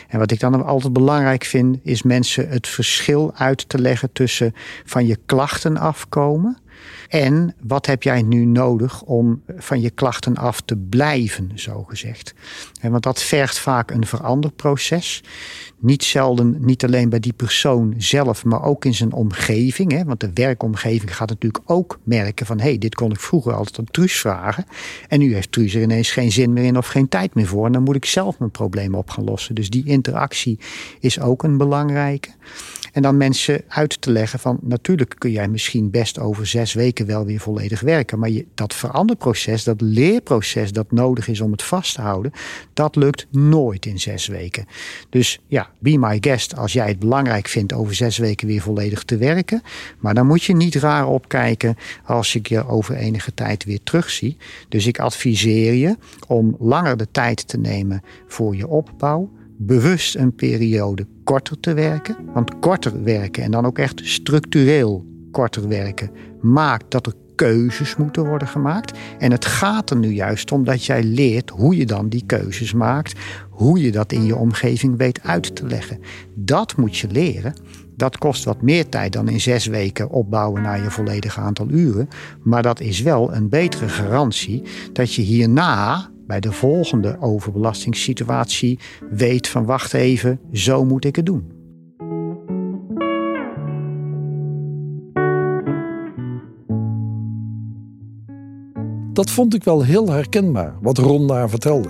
En 0.07 0.19
wat 0.19 0.31
ik 0.31 0.39
dan 0.39 0.65
altijd 0.65 0.93
belangrijk 0.93 1.43
vind, 1.43 1.77
is 1.83 2.03
mensen 2.03 2.49
het 2.49 2.67
verschil 2.67 3.33
uit 3.35 3.69
te 3.69 3.79
leggen 3.79 4.09
tussen 4.13 4.53
van 4.85 5.05
je 5.05 5.17
klachten 5.25 5.77
afkomen 5.77 6.57
en 7.09 7.55
wat 7.61 7.85
heb 7.85 8.03
jij 8.03 8.21
nu 8.21 8.45
nodig 8.45 9.01
om 9.01 9.41
van 9.57 9.81
je 9.81 9.89
klachten 9.89 10.35
af 10.35 10.61
te 10.61 10.77
blijven, 10.77 11.51
zo 11.55 11.83
gezegd? 11.83 12.33
Want 12.81 13.03
dat 13.03 13.21
vergt 13.21 13.59
vaak 13.59 13.91
een 13.91 14.05
veranderproces. 14.05 15.23
Niet 15.79 16.03
zelden, 16.03 16.57
niet 16.59 16.83
alleen 16.83 17.09
bij 17.09 17.19
die 17.19 17.33
persoon 17.33 17.93
zelf, 17.97 18.45
maar 18.45 18.63
ook 18.63 18.85
in 18.85 18.93
zijn 18.93 19.13
omgeving. 19.13 19.91
Hè? 19.91 20.03
Want 20.03 20.19
de 20.19 20.31
werkomgeving 20.33 21.15
gaat 21.15 21.29
natuurlijk 21.29 21.63
ook 21.65 21.99
merken 22.03 22.45
van... 22.45 22.57
hé, 22.57 22.63
hey, 22.63 22.77
dit 22.77 22.95
kon 22.95 23.11
ik 23.11 23.19
vroeger 23.19 23.53
altijd 23.53 23.79
aan 23.79 23.91
Truus 23.91 24.19
vragen. 24.19 24.65
En 25.07 25.19
nu 25.19 25.33
heeft 25.33 25.51
Truus 25.51 25.75
er 25.75 25.81
ineens 25.81 26.11
geen 26.11 26.31
zin 26.31 26.53
meer 26.53 26.63
in 26.63 26.77
of 26.77 26.87
geen 26.87 27.09
tijd 27.09 27.33
meer 27.33 27.47
voor. 27.47 27.65
En 27.65 27.71
dan 27.71 27.83
moet 27.83 27.95
ik 27.95 28.05
zelf 28.05 28.39
mijn 28.39 28.51
probleem 28.51 28.95
op 28.95 29.09
gaan 29.09 29.23
lossen. 29.23 29.55
Dus 29.55 29.69
die 29.69 29.85
interactie 29.85 30.59
is 30.99 31.19
ook 31.19 31.43
een 31.43 31.57
belangrijke. 31.57 32.29
En 32.95 33.01
dan 33.01 33.17
mensen 33.17 33.61
uit 33.67 34.01
te 34.01 34.11
leggen 34.11 34.39
van 34.39 34.59
natuurlijk 34.61 35.15
kun 35.17 35.31
jij 35.31 35.47
misschien 35.47 35.89
best 35.89 36.19
over 36.19 36.47
zes 36.47 36.73
weken 36.73 37.05
wel 37.05 37.25
weer 37.25 37.39
volledig 37.39 37.81
werken. 37.81 38.19
Maar 38.19 38.29
dat 38.53 38.73
veranderproces, 38.73 39.63
dat 39.63 39.81
leerproces 39.81 40.71
dat 40.71 40.91
nodig 40.91 41.27
is 41.27 41.41
om 41.41 41.51
het 41.51 41.63
vast 41.63 41.95
te 41.95 42.01
houden, 42.01 42.31
dat 42.73 42.95
lukt 42.95 43.27
nooit 43.31 43.85
in 43.85 43.99
zes 43.99 44.27
weken. 44.27 44.65
Dus 45.09 45.39
ja, 45.47 45.69
be 45.79 45.97
my 45.97 46.17
guest 46.21 46.57
als 46.57 46.73
jij 46.73 46.87
het 46.87 46.99
belangrijk 46.99 47.47
vindt 47.47 47.73
over 47.73 47.95
zes 47.95 48.17
weken 48.17 48.47
weer 48.47 48.61
volledig 48.61 49.03
te 49.03 49.17
werken. 49.17 49.61
Maar 49.99 50.13
dan 50.13 50.27
moet 50.27 50.43
je 50.43 50.55
niet 50.55 50.75
raar 50.75 51.07
opkijken 51.07 51.77
als 52.05 52.35
ik 52.35 52.47
je 52.47 52.67
over 52.67 52.95
enige 52.95 53.33
tijd 53.33 53.63
weer 53.63 53.83
terugzie. 53.83 54.37
Dus 54.69 54.85
ik 54.85 54.99
adviseer 54.99 55.73
je 55.73 55.97
om 56.27 56.55
langer 56.59 56.97
de 56.97 57.07
tijd 57.11 57.47
te 57.47 57.57
nemen 57.57 58.03
voor 58.27 58.55
je 58.55 58.67
opbouw 58.67 59.29
bewust 59.57 60.15
een 60.15 60.35
periode 60.35 61.07
korter 61.23 61.59
te 61.59 61.73
werken. 61.73 62.15
Want 62.33 62.59
korter 62.59 63.03
werken 63.03 63.43
en 63.43 63.51
dan 63.51 63.65
ook 63.65 63.79
echt 63.79 64.01
structureel 64.03 65.05
korter 65.31 65.67
werken 65.67 66.09
maakt 66.41 66.91
dat 66.91 67.05
er 67.05 67.13
keuzes 67.35 67.95
moeten 67.95 68.25
worden 68.25 68.47
gemaakt. 68.47 68.97
En 69.19 69.31
het 69.31 69.45
gaat 69.45 69.89
er 69.89 69.97
nu 69.97 70.09
juist 70.09 70.51
om 70.51 70.63
dat 70.63 70.85
jij 70.85 71.03
leert 71.03 71.49
hoe 71.49 71.77
je 71.77 71.85
dan 71.85 72.09
die 72.09 72.23
keuzes 72.25 72.73
maakt, 72.73 73.19
hoe 73.49 73.81
je 73.81 73.91
dat 73.91 74.11
in 74.11 74.25
je 74.25 74.35
omgeving 74.35 74.97
weet 74.97 75.23
uit 75.23 75.55
te 75.55 75.67
leggen. 75.67 75.99
Dat 76.33 76.77
moet 76.77 76.97
je 76.97 77.07
leren. 77.11 77.53
Dat 77.97 78.17
kost 78.17 78.43
wat 78.43 78.61
meer 78.61 78.89
tijd 78.89 79.13
dan 79.13 79.29
in 79.29 79.41
zes 79.41 79.65
weken 79.65 80.09
opbouwen 80.09 80.61
naar 80.61 80.83
je 80.83 80.91
volledige 80.91 81.39
aantal 81.39 81.67
uren. 81.69 82.07
Maar 82.41 82.63
dat 82.63 82.79
is 82.79 83.01
wel 83.01 83.33
een 83.33 83.49
betere 83.49 83.89
garantie 83.89 84.63
dat 84.93 85.13
je 85.13 85.21
hierna 85.21 86.09
bij 86.27 86.39
de 86.39 86.51
volgende 86.51 87.17
overbelastingssituatie 87.19 88.79
weet 89.09 89.47
van 89.47 89.65
wacht 89.65 89.93
even, 89.93 90.39
zo 90.51 90.85
moet 90.85 91.05
ik 91.05 91.15
het 91.15 91.25
doen. 91.25 91.53
Dat 99.13 99.31
vond 99.31 99.53
ik 99.53 99.63
wel 99.63 99.83
heel 99.83 100.11
herkenbaar, 100.11 100.77
wat 100.81 100.97
Ron 100.97 101.27
daar 101.27 101.49
vertelde. 101.49 101.89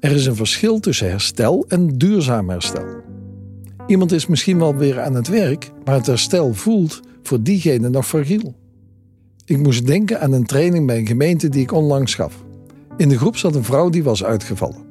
Er 0.00 0.10
is 0.10 0.26
een 0.26 0.36
verschil 0.36 0.80
tussen 0.80 1.10
herstel 1.10 1.64
en 1.68 1.88
duurzaam 1.98 2.48
herstel. 2.48 2.86
Iemand 3.86 4.12
is 4.12 4.26
misschien 4.26 4.58
wel 4.58 4.76
weer 4.76 5.00
aan 5.00 5.14
het 5.14 5.28
werk, 5.28 5.70
maar 5.84 5.94
het 5.94 6.06
herstel 6.06 6.54
voelt 6.54 7.00
voor 7.22 7.42
diegene 7.42 7.88
nog 7.88 8.06
fragiel. 8.06 8.54
Ik 9.44 9.58
moest 9.58 9.86
denken 9.86 10.20
aan 10.20 10.32
een 10.32 10.46
training 10.46 10.86
bij 10.86 10.98
een 10.98 11.06
gemeente 11.06 11.48
die 11.48 11.62
ik 11.62 11.72
onlangs 11.72 12.14
gaf. 12.14 12.46
In 12.98 13.08
de 13.08 13.18
groep 13.18 13.36
zat 13.36 13.54
een 13.54 13.64
vrouw 13.64 13.88
die 13.88 14.02
was 14.02 14.24
uitgevallen. 14.24 14.86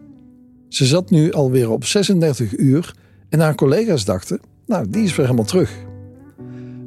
Ze 0.67 0.85
zat 0.85 1.09
nu 1.09 1.31
alweer 1.31 1.69
op 1.69 1.85
36 1.85 2.57
uur 2.57 2.95
en 3.29 3.39
haar 3.39 3.55
collega's 3.55 4.05
dachten: 4.05 4.39
Nou, 4.65 4.89
die 4.89 5.03
is 5.03 5.15
weer 5.15 5.25
helemaal 5.25 5.45
terug. 5.45 5.85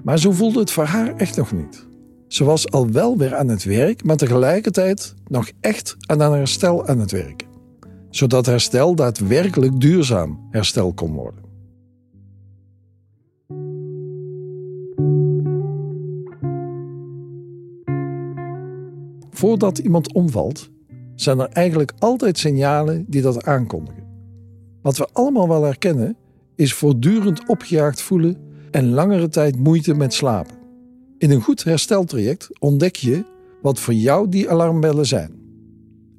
Maar 0.02 0.18
zo 0.18 0.32
voelde 0.32 0.58
het 0.58 0.70
voor 0.70 0.84
haar 0.84 1.16
echt 1.16 1.36
nog 1.36 1.52
niet. 1.52 1.86
Ze 2.28 2.44
was 2.44 2.70
al 2.70 2.90
wel 2.90 3.16
weer 3.18 3.34
aan 3.34 3.48
het 3.48 3.64
werk, 3.64 4.04
maar 4.04 4.16
tegelijkertijd 4.16 5.14
nog 5.26 5.50
echt 5.60 5.96
aan 6.06 6.20
haar 6.20 6.32
herstel 6.32 6.86
aan 6.86 6.98
het 6.98 7.10
werken. 7.10 7.48
Zodat 8.10 8.46
herstel 8.46 8.94
daadwerkelijk 8.94 9.80
duurzaam 9.80 10.46
herstel 10.50 10.92
kon 10.92 11.12
worden. 11.12 11.44
Voordat 19.30 19.78
iemand 19.78 20.12
omvalt, 20.12 20.70
zijn 21.20 21.38
er 21.38 21.48
eigenlijk 21.48 21.92
altijd 21.98 22.38
signalen 22.38 23.04
die 23.08 23.22
dat 23.22 23.44
aankondigen. 23.44 24.02
Wat 24.82 24.96
we 24.96 25.08
allemaal 25.12 25.48
wel 25.48 25.64
herkennen, 25.64 26.16
is 26.56 26.74
voortdurend 26.74 27.48
opgejaagd 27.48 28.02
voelen 28.02 28.36
en 28.70 28.90
langere 28.90 29.28
tijd 29.28 29.58
moeite 29.58 29.94
met 29.94 30.14
slapen. 30.14 30.56
In 31.18 31.30
een 31.30 31.40
goed 31.40 31.64
hersteltraject 31.64 32.60
ontdek 32.60 32.96
je 32.96 33.24
wat 33.62 33.78
voor 33.78 33.94
jou 33.94 34.28
die 34.28 34.50
alarmbellen 34.50 35.06
zijn. 35.06 35.32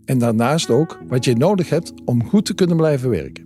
En 0.05 0.17
daarnaast 0.17 0.70
ook 0.70 1.01
wat 1.08 1.25
je 1.25 1.36
nodig 1.36 1.70
hebt 1.70 1.93
om 2.05 2.27
goed 2.27 2.46
te 2.46 2.53
kunnen 2.53 2.77
blijven 2.77 3.10
werken. 3.10 3.40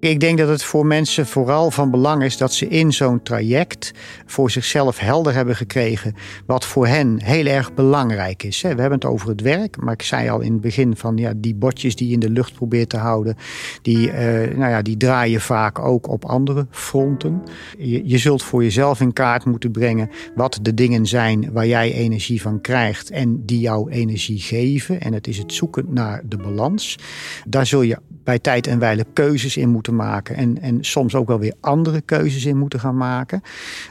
Ik 0.00 0.20
denk 0.20 0.38
dat 0.38 0.48
het 0.48 0.62
voor 0.62 0.86
mensen 0.86 1.26
vooral 1.26 1.70
van 1.70 1.90
belang 1.90 2.22
is 2.22 2.36
dat 2.36 2.52
ze 2.52 2.68
in 2.68 2.92
zo'n 2.92 3.22
traject 3.22 3.92
voor 4.26 4.50
zichzelf 4.50 4.98
helder 4.98 5.34
hebben 5.34 5.56
gekregen 5.56 6.14
wat 6.46 6.64
voor 6.64 6.86
hen 6.86 7.22
heel 7.22 7.46
erg 7.46 7.74
belangrijk 7.74 8.42
is. 8.42 8.60
We 8.60 8.68
hebben 8.68 8.92
het 8.92 9.04
over 9.04 9.28
het 9.28 9.40
werk, 9.40 9.76
maar 9.82 9.92
ik 9.92 10.02
zei 10.02 10.28
al 10.28 10.40
in 10.40 10.52
het 10.52 10.60
begin 10.60 10.96
van 10.96 11.16
ja, 11.16 11.32
die 11.36 11.54
bordjes 11.54 11.96
die 11.96 12.08
je 12.08 12.14
in 12.14 12.20
de 12.20 12.30
lucht 12.30 12.52
probeert 12.54 12.88
te 12.88 12.96
houden, 12.96 13.36
die, 13.82 14.08
uh, 14.08 14.14
nou 14.56 14.70
ja, 14.70 14.82
die 14.82 14.96
draaien 14.96 15.40
vaak 15.40 15.78
ook 15.78 16.08
op 16.08 16.24
andere 16.24 16.66
fronten. 16.70 17.42
Je, 17.78 18.08
je 18.08 18.18
zult 18.18 18.42
voor 18.42 18.62
jezelf 18.62 19.00
in 19.00 19.12
kaart 19.12 19.44
moeten 19.44 19.70
brengen 19.70 20.10
wat 20.34 20.58
de 20.62 20.74
dingen 20.74 21.06
zijn 21.06 21.52
waar 21.52 21.66
jij 21.66 21.92
energie 21.92 22.42
van 22.42 22.60
krijgt 22.60 23.10
en 23.10 23.42
die 23.44 23.60
jou 23.60 23.90
energie 23.90 24.40
geven. 24.40 25.00
En 25.00 25.12
het 25.12 25.26
is 25.26 25.38
het 25.38 25.52
zoeken 25.52 25.86
naar 25.88 26.22
de 26.24 26.36
balans. 26.36 26.98
Daar 27.46 27.66
zul 27.66 27.82
je 27.82 27.98
bij 28.24 28.38
tijd 28.38 28.66
en 28.66 28.78
wijle 28.78 29.06
keuzes 29.12 29.56
in 29.56 29.68
moeten 29.68 29.87
maken. 29.92 30.36
En, 30.36 30.60
en 30.60 30.84
soms 30.84 31.14
ook 31.14 31.28
wel 31.28 31.38
weer 31.38 31.54
andere 31.60 32.00
keuzes 32.00 32.44
in 32.44 32.58
moeten 32.58 32.80
gaan 32.80 32.96
maken. 32.96 33.42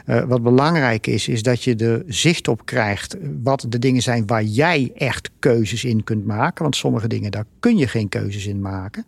Uh, 0.06 0.22
wat 0.22 0.42
belangrijk 0.42 1.06
is, 1.06 1.28
is 1.28 1.42
dat 1.42 1.62
je 1.62 1.76
er 1.76 2.02
zicht 2.06 2.48
op 2.48 2.66
krijgt 2.66 3.16
wat 3.42 3.66
de 3.68 3.78
dingen 3.78 4.02
zijn 4.02 4.26
waar 4.26 4.42
jij 4.42 4.92
echt 4.94 5.30
keuzes 5.38 5.84
in 5.84 6.04
kunt 6.04 6.26
maken. 6.26 6.62
Want 6.62 6.76
sommige 6.76 7.08
dingen, 7.08 7.30
daar 7.30 7.44
kun 7.60 7.76
je 7.76 7.88
geen 7.88 8.08
keuzes 8.08 8.46
in 8.46 8.60
maken. 8.60 9.04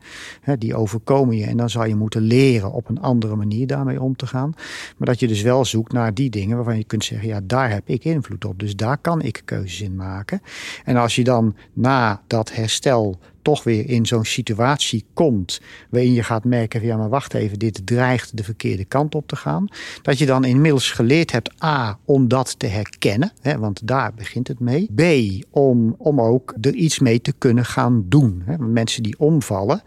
die 0.59 0.75
overkomen 0.75 1.37
je 1.37 1.47
en 1.47 1.57
dan 1.57 1.71
zal 1.71 1.85
je 1.85 1.95
moeten 1.95 2.23
leren 2.23 2.73
op 2.73 2.89
een 2.89 3.01
andere 3.01 3.37
manier 3.37 3.67
daarmee 3.67 4.01
om 4.01 4.17
te 4.17 4.27
gaan. 4.27 4.55
Maar 4.97 5.09
dat 5.09 5.21
je 5.21 5.29
dus 5.29 5.43
wel 5.43 5.65
zoekt 5.65 5.93
naar 5.93 6.15
die 6.15 6.31
dingen 6.31 6.57
waarvan 6.57 6.77
je 6.77 6.85
kunt 6.85 7.05
zeggen, 7.05 7.29
ja, 7.29 7.41
daar 7.45 7.71
heb 7.71 7.89
ik 7.89 8.05
invloed 8.05 8.45
op. 8.45 8.59
Dus 8.59 8.77
daar 8.77 8.99
kan 8.99 9.23
ik 9.23 9.43
keuzes 9.45 9.81
in 9.81 9.97
maken. 9.97 10.43
En 10.85 10.97
als 10.97 11.15
je 11.15 11.25
dan 11.25 11.57
na 11.73 12.23
dat 12.27 12.53
herstel 12.55 13.19
toch 13.43 13.65
weer 13.65 13.89
in 13.89 14.07
zo'n 14.07 14.25
situatie 14.25 15.05
komt 15.15 15.61
waarin 15.91 16.13
je 16.13 16.23
gaat 16.23 16.45
merken 16.45 16.79
ja 16.83 16.97
maar 16.97 17.09
wacht 17.09 17.35
even, 17.35 17.59
dit 17.59 17.87
dreigt 17.87 18.37
de 18.37 18.45
verkeerde 18.45 18.85
kant 18.85 19.15
op 19.15 19.27
te 19.27 19.37
gaan. 19.37 19.69
Dat 20.03 20.19
je 20.19 20.27
dan 20.27 20.45
inmiddels 20.45 20.91
geleerd 20.91 21.33
hebt 21.33 21.63
A, 21.65 21.99
om 22.05 22.29
dat 22.29 22.59
te 22.59 22.67
herkennen, 22.67 23.33
hè, 23.41 23.59
want 23.59 23.87
daar 23.87 24.15
begint 24.15 24.49
het 24.49 24.61
mee. 24.61 24.89
B, 24.95 25.03
om, 25.51 25.95
om 25.99 26.21
ook 26.21 26.55
er 26.61 26.75
iets 26.75 26.99
mee 26.99 27.21
te 27.21 27.33
kunnen 27.33 27.65
gaan 27.65 28.05
doen. 28.09 28.43
Hè. 28.45 28.59
Mensen 28.59 29.03
die 29.03 29.19
omvallen, 29.19 29.83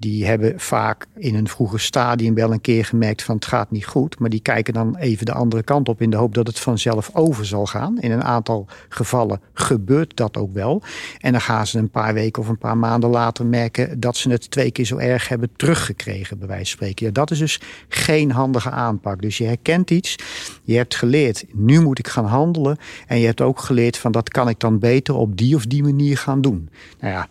die 0.00 0.26
hebben 0.26 0.60
vaak 0.60 1.06
in 1.16 1.34
een 1.34 1.48
vroeger 1.48 1.80
stadium 1.80 2.34
wel 2.34 2.52
een 2.52 2.60
keer 2.60 2.84
gemerkt 2.84 3.22
van 3.22 3.34
het 3.34 3.44
gaat 3.44 3.70
niet 3.70 3.86
goed. 3.86 4.18
Maar 4.18 4.30
die 4.30 4.40
kijken 4.40 4.74
dan 4.74 4.96
even 4.96 5.26
de 5.26 5.32
andere 5.32 5.62
kant 5.62 5.88
op 5.88 6.00
in 6.00 6.10
de 6.10 6.16
hoop 6.16 6.34
dat 6.34 6.46
het 6.46 6.58
vanzelf 6.58 7.10
over 7.12 7.46
zal 7.46 7.66
gaan. 7.66 7.98
In 7.98 8.10
een 8.10 8.24
aantal 8.24 8.66
gevallen 8.88 9.40
gebeurt 9.52 10.16
dat 10.16 10.36
ook 10.36 10.52
wel. 10.52 10.82
En 11.18 11.32
dan 11.32 11.40
gaan 11.40 11.66
ze 11.66 11.78
een 11.78 11.90
paar 11.90 12.14
weken 12.14 12.42
of 12.42 12.48
een 12.48 12.58
paar 12.58 12.76
maanden 12.76 13.10
later 13.10 13.46
merken 13.46 14.00
dat 14.00 14.16
ze 14.16 14.30
het 14.30 14.50
twee 14.50 14.70
keer 14.70 14.84
zo 14.84 14.96
erg 14.96 15.28
hebben 15.28 15.50
teruggekregen, 15.56 16.38
bij 16.38 16.48
wijze 16.48 16.64
van 16.64 16.72
spreken. 16.72 17.06
Ja, 17.06 17.12
dat 17.12 17.30
is 17.30 17.38
dus 17.38 17.60
geen 17.88 18.30
handige 18.30 18.70
aanpak. 18.70 19.22
Dus 19.22 19.38
je 19.38 19.44
herkent 19.44 19.90
iets, 19.90 20.16
je 20.62 20.76
hebt 20.76 20.94
geleerd, 20.94 21.44
nu 21.52 21.80
moet 21.80 21.98
ik 21.98 22.08
gaan 22.08 22.26
handelen. 22.26 22.76
En 23.06 23.18
je 23.18 23.26
hebt 23.26 23.40
ook 23.40 23.60
geleerd 23.60 23.96
van 23.96 24.12
dat 24.12 24.28
kan 24.28 24.48
ik 24.48 24.60
dan 24.60 24.78
beter 24.78 25.14
op 25.14 25.36
die 25.36 25.54
of 25.54 25.66
die 25.66 25.82
manier 25.82 26.18
gaan 26.18 26.40
doen. 26.40 26.68
Nou 27.00 27.12
ja, 27.12 27.28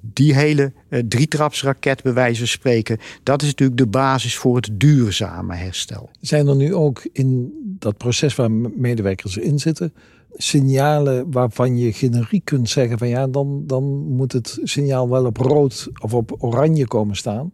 die 0.00 0.34
hele 0.34 0.72
uh, 0.88 1.00
drietrapsraket, 1.08 2.02
bij 2.02 2.12
wijze 2.12 2.38
van 2.38 2.46
spreken, 2.46 2.98
dat 3.22 3.42
is 3.42 3.48
natuurlijk 3.48 3.78
de 3.78 3.86
basis 3.86 4.36
voor 4.36 4.56
het 4.56 4.70
duurzame 4.72 5.54
herstel. 5.54 6.10
Zijn 6.20 6.46
er 6.46 6.56
nu 6.56 6.74
ook 6.74 7.08
in 7.12 7.52
dat 7.78 7.96
proces 7.96 8.34
waar 8.34 8.50
medewerkers 8.50 9.36
in 9.36 9.58
zitten, 9.58 9.92
signalen 10.36 11.30
waarvan 11.30 11.78
je 11.78 11.92
generiek 11.92 12.44
kunt 12.44 12.68
zeggen 12.68 12.98
van 12.98 13.08
ja, 13.08 13.26
dan, 13.26 13.62
dan 13.66 13.84
moet 14.08 14.32
het 14.32 14.58
signaal 14.62 15.08
wel 15.08 15.24
op 15.24 15.36
rood 15.36 15.88
of 16.00 16.14
op 16.14 16.36
oranje 16.38 16.86
komen 16.86 17.16
staan? 17.16 17.52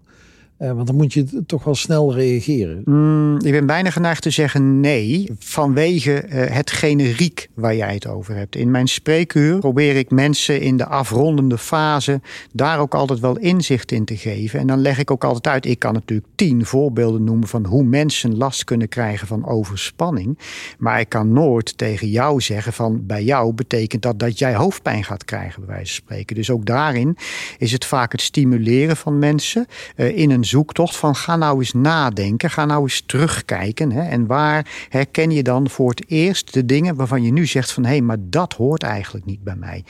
Uh, 0.62 0.72
want 0.72 0.86
dan 0.86 0.96
moet 0.96 1.12
je 1.12 1.44
toch 1.46 1.64
wel 1.64 1.74
snel 1.74 2.14
reageren. 2.14 2.82
Mm, 2.84 3.38
ik 3.44 3.52
ben 3.52 3.66
bijna 3.66 3.90
geneigd 3.90 4.22
te 4.22 4.30
zeggen 4.30 4.80
nee, 4.80 5.30
vanwege 5.38 6.24
uh, 6.28 6.44
het 6.50 6.70
generiek 6.70 7.48
waar 7.54 7.76
jij 7.76 7.94
het 7.94 8.06
over 8.06 8.34
hebt. 8.34 8.56
In 8.56 8.70
mijn 8.70 8.88
spreekuur 8.88 9.58
probeer 9.58 9.96
ik 9.96 10.10
mensen 10.10 10.60
in 10.60 10.76
de 10.76 10.86
afrondende 10.86 11.58
fase 11.58 12.20
daar 12.52 12.78
ook 12.78 12.94
altijd 12.94 13.20
wel 13.20 13.38
inzicht 13.38 13.92
in 13.92 14.04
te 14.04 14.16
geven. 14.16 14.60
En 14.60 14.66
dan 14.66 14.80
leg 14.80 14.98
ik 14.98 15.10
ook 15.10 15.24
altijd 15.24 15.54
uit, 15.54 15.66
ik 15.66 15.78
kan 15.78 15.92
natuurlijk 15.92 16.28
tien 16.34 16.64
voorbeelden 16.64 17.24
noemen 17.24 17.48
van 17.48 17.66
hoe 17.66 17.84
mensen 17.84 18.36
last 18.36 18.64
kunnen 18.64 18.88
krijgen 18.88 19.26
van 19.26 19.46
overspanning. 19.46 20.38
Maar 20.78 21.00
ik 21.00 21.08
kan 21.08 21.32
nooit 21.32 21.78
tegen 21.78 22.08
jou 22.08 22.40
zeggen 22.40 22.72
van 22.72 23.06
bij 23.06 23.24
jou 23.24 23.52
betekent 23.52 24.02
dat 24.02 24.18
dat 24.18 24.38
jij 24.38 24.54
hoofdpijn 24.54 25.04
gaat 25.04 25.24
krijgen, 25.24 25.60
bij 25.66 25.74
wijze 25.74 25.94
van 25.94 26.04
spreken. 26.04 26.36
Dus 26.36 26.50
ook 26.50 26.66
daarin 26.66 27.16
is 27.58 27.72
het 27.72 27.84
vaak 27.84 28.12
het 28.12 28.20
stimuleren 28.20 28.96
van 28.96 29.18
mensen 29.18 29.66
uh, 29.96 30.16
in 30.18 30.30
een 30.30 30.44
zoektocht 30.52 30.96
van 30.96 31.16
ga 31.16 31.36
nou 31.36 31.58
eens 31.58 31.72
nadenken, 31.72 32.50
ga 32.50 32.64
nou 32.64 32.82
eens 32.82 33.02
terugkijken. 33.06 33.92
Hè, 33.92 34.02
en 34.02 34.26
waar 34.26 34.86
herken 34.88 35.30
je 35.30 35.42
dan 35.42 35.68
voor 35.68 35.90
het 35.90 36.10
eerst 36.10 36.52
de 36.52 36.66
dingen 36.66 36.94
waarvan 36.94 37.22
je 37.22 37.32
nu 37.32 37.46
zegt 37.46 37.72
van 37.72 37.84
hé, 37.84 37.90
hey, 37.90 38.00
maar 38.00 38.16
dat 38.20 38.52
hoort 38.52 38.82
eigenlijk 38.82 39.24
niet 39.24 39.42
bij 39.42 39.56
mij. 39.56 39.84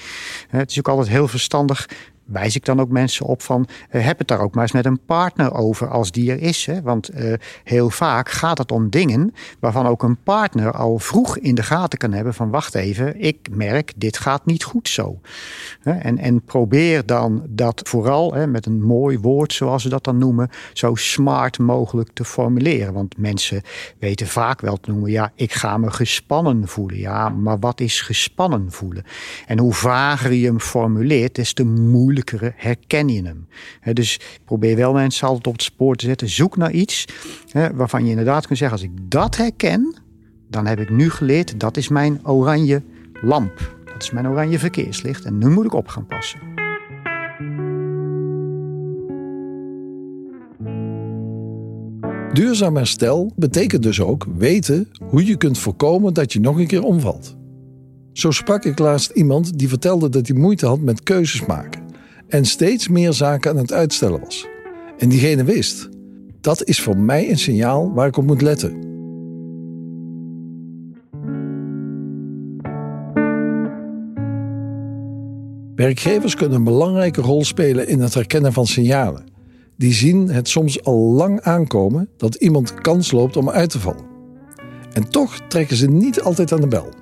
Het 0.49 0.71
is 0.71 0.79
ook 0.79 0.89
altijd 0.89 1.09
heel 1.09 1.29
verstandig 1.29 1.89
wijs 2.33 2.57
ik 2.57 2.65
dan 2.65 2.81
ook 2.81 2.91
mensen 2.91 3.27
op 3.27 3.43
van 3.43 3.67
uh, 3.91 4.05
heb 4.05 4.19
het 4.19 4.29
daar 4.29 4.41
ook 4.41 4.55
maar 4.55 4.63
eens 4.63 4.73
met 4.73 4.87
een 4.87 5.05
partner 5.05 5.55
over 5.55 5.89
als 5.89 6.11
die 6.11 6.31
er 6.31 6.43
is. 6.43 6.67
Hè? 6.67 6.83
Want 6.83 7.15
uh, 7.15 7.35
heel 7.65 7.91
vaak 7.91 8.31
gaat 8.31 8.59
het 8.59 8.73
om 8.73 8.91
dingen 8.91 9.35
waarvan 9.61 9.87
ook 9.87 10.03
een 10.03 10.23
partner 10.23 10.73
al 10.73 10.99
vroeg 10.99 11.39
in 11.39 11.55
de 11.55 11.63
gaten 11.63 11.99
kan 11.99 12.13
hebben 12.13 12.35
van 12.35 12.51
wacht 12.51 12.75
even, 12.75 13.21
ik 13.21 13.49
merk 13.51 13.93
dit 13.97 14.19
gaat 14.19 14.47
niet 14.47 14.65
goed 14.65 14.89
zo. 14.89 15.21
En, 15.83 16.19
en 16.19 16.43
probeer 16.43 17.07
dan 17.07 17.43
dat 17.49 17.81
vooral 17.89 18.47
met 18.47 18.67
een 18.67 18.83
mooi 18.83 19.19
woord 19.19 19.53
zoals 19.53 19.83
ze 19.83 19.89
dat 19.89 20.05
dan 20.05 20.19
noemen, 20.19 20.51
zo 20.73 20.95
smart 20.95 21.59
mogelijk 21.59 22.11
te 22.13 22.25
formuleren. 22.25 22.93
Want 22.93 23.17
mensen 23.17 23.63
weten 23.99 24.27
vaak 24.27 24.61
wel 24.61 24.77
te 24.77 24.91
noemen, 24.91 25.11
ja 25.11 25.33
ik 25.35 25.53
ga 25.53 25.79
me 25.79 25.91
gespannen 25.91 26.69
voelen. 26.69 26.99
Ja, 26.99 27.29
maar 27.29 27.59
wat 27.59 27.81
is 27.81 28.01
gespannen 28.01 28.73
voelen? 28.73 29.05
En 29.47 29.59
hoe 29.59 29.73
vager 29.73 30.33
je 30.33 30.47
hem 30.47 30.61
formuleert, 30.61 31.35
des 31.35 31.53
te 31.53 31.65
moeilijker 31.65 32.22
herken 32.55 33.09
je 33.09 33.23
hem. 33.23 33.47
dus 33.95 34.21
probeer 34.45 34.77
wel 34.77 34.93
mensen 34.93 35.27
altijd 35.27 35.47
op 35.47 35.53
het 35.53 35.63
spoor 35.63 35.97
te 35.97 36.07
zetten. 36.07 36.29
Zoek 36.29 36.57
naar 36.57 36.73
iets 36.73 37.05
waarvan 37.75 38.05
je 38.05 38.11
inderdaad 38.11 38.47
kunt 38.47 38.59
zeggen: 38.59 38.79
als 38.79 38.87
ik 38.87 39.11
dat 39.11 39.37
herken, 39.37 39.95
dan 40.49 40.67
heb 40.67 40.79
ik 40.79 40.91
nu 40.91 41.11
geleerd 41.11 41.61
dat 41.61 41.77
is 41.77 41.89
mijn 41.89 42.27
oranje 42.27 42.83
lamp. 43.23 43.77
Dat 43.93 44.03
is 44.03 44.11
mijn 44.11 44.29
oranje 44.29 44.59
verkeerslicht 44.59 45.25
en 45.25 45.39
nu 45.39 45.49
moet 45.49 45.65
ik 45.65 45.75
op 45.75 45.89
gaan 45.89 46.07
passen. 46.07 46.41
Duurzaam 52.33 52.77
herstel 52.77 53.33
betekent 53.37 53.83
dus 53.83 54.01
ook 54.01 54.27
weten 54.37 54.89
hoe 55.09 55.27
je 55.27 55.37
kunt 55.37 55.59
voorkomen 55.59 56.15
dat 56.15 56.33
je 56.33 56.41
nog 56.41 56.59
een 56.59 56.67
keer 56.67 56.83
omvalt. 56.83 57.37
Zo 58.13 58.31
sprak 58.31 58.65
ik 58.65 58.79
laatst 58.79 59.11
iemand 59.11 59.59
die 59.59 59.69
vertelde 59.69 60.09
dat 60.09 60.27
hij 60.27 60.37
moeite 60.37 60.67
had 60.67 60.81
met 60.81 61.03
keuzes 61.03 61.47
maken 61.47 61.82
en 62.33 62.45
steeds 62.45 62.89
meer 62.89 63.13
zaken 63.13 63.51
aan 63.51 63.57
het 63.57 63.73
uitstellen 63.73 64.21
was. 64.21 64.49
En 64.99 65.09
diegene 65.09 65.45
wist, 65.45 65.89
dat 66.41 66.65
is 66.65 66.81
voor 66.81 66.97
mij 66.97 67.31
een 67.31 67.39
signaal 67.39 67.93
waar 67.93 68.07
ik 68.07 68.17
op 68.17 68.27
moet 68.27 68.43
letten. 68.43 68.91
Werkgevers 75.75 76.35
kunnen 76.35 76.59
een 76.59 76.65
belangrijke 76.65 77.21
rol 77.21 77.45
spelen 77.45 77.89
in 77.89 78.01
het 78.01 78.15
herkennen 78.15 78.53
van 78.53 78.67
signalen. 78.67 79.25
Die 79.77 79.93
zien 79.93 80.29
het 80.29 80.49
soms 80.49 80.85
al 80.85 80.99
lang 80.99 81.41
aankomen 81.41 82.09
dat 82.17 82.35
iemand 82.35 82.75
kans 82.75 83.11
loopt 83.11 83.37
om 83.37 83.51
uit 83.51 83.71
te 83.71 83.81
vallen. 83.81 84.05
En 84.93 85.09
toch 85.09 85.39
trekken 85.49 85.77
ze 85.77 85.91
niet 85.91 86.21
altijd 86.21 86.53
aan 86.53 86.61
de 86.61 86.67
bel. 86.69 87.02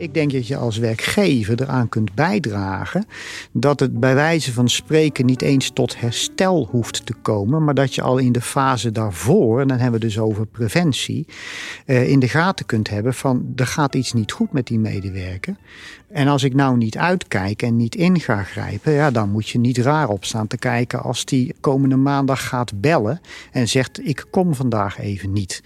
Ik 0.00 0.14
denk 0.14 0.32
dat 0.32 0.46
je 0.46 0.56
als 0.56 0.76
werkgever 0.76 1.62
eraan 1.62 1.88
kunt 1.88 2.14
bijdragen 2.14 3.06
dat 3.52 3.80
het 3.80 4.00
bij 4.00 4.14
wijze 4.14 4.52
van 4.52 4.68
spreken 4.68 5.26
niet 5.26 5.42
eens 5.42 5.70
tot 5.70 6.00
herstel 6.00 6.68
hoeft 6.70 7.06
te 7.06 7.14
komen, 7.22 7.64
maar 7.64 7.74
dat 7.74 7.94
je 7.94 8.02
al 8.02 8.18
in 8.18 8.32
de 8.32 8.40
fase 8.40 8.92
daarvoor, 8.92 9.60
en 9.60 9.68
dan 9.68 9.78
hebben 9.78 10.00
we 10.00 10.06
dus 10.06 10.18
over 10.18 10.46
preventie, 10.46 11.26
eh, 11.86 12.08
in 12.08 12.18
de 12.18 12.28
gaten 12.28 12.66
kunt 12.66 12.88
hebben 12.88 13.14
van 13.14 13.52
er 13.56 13.66
gaat 13.66 13.94
iets 13.94 14.12
niet 14.12 14.32
goed 14.32 14.52
met 14.52 14.66
die 14.66 14.78
medewerker. 14.78 15.56
En 16.10 16.28
als 16.28 16.42
ik 16.42 16.54
nou 16.54 16.76
niet 16.76 16.98
uitkijk 16.98 17.62
en 17.62 17.76
niet 17.76 17.94
in 17.94 18.20
ga 18.20 18.42
grijpen, 18.42 18.92
ja, 18.92 19.10
dan 19.10 19.30
moet 19.30 19.48
je 19.48 19.58
niet 19.58 19.78
raar 19.78 20.08
op 20.08 20.24
staan 20.24 20.46
te 20.46 20.58
kijken 20.58 21.02
als 21.02 21.24
die 21.24 21.54
komende 21.60 21.96
maandag 21.96 22.48
gaat 22.48 22.80
bellen 22.80 23.20
en 23.52 23.68
zegt: 23.68 24.06
Ik 24.06 24.26
kom 24.30 24.54
vandaag 24.54 24.98
even 24.98 25.32
niet. 25.32 25.62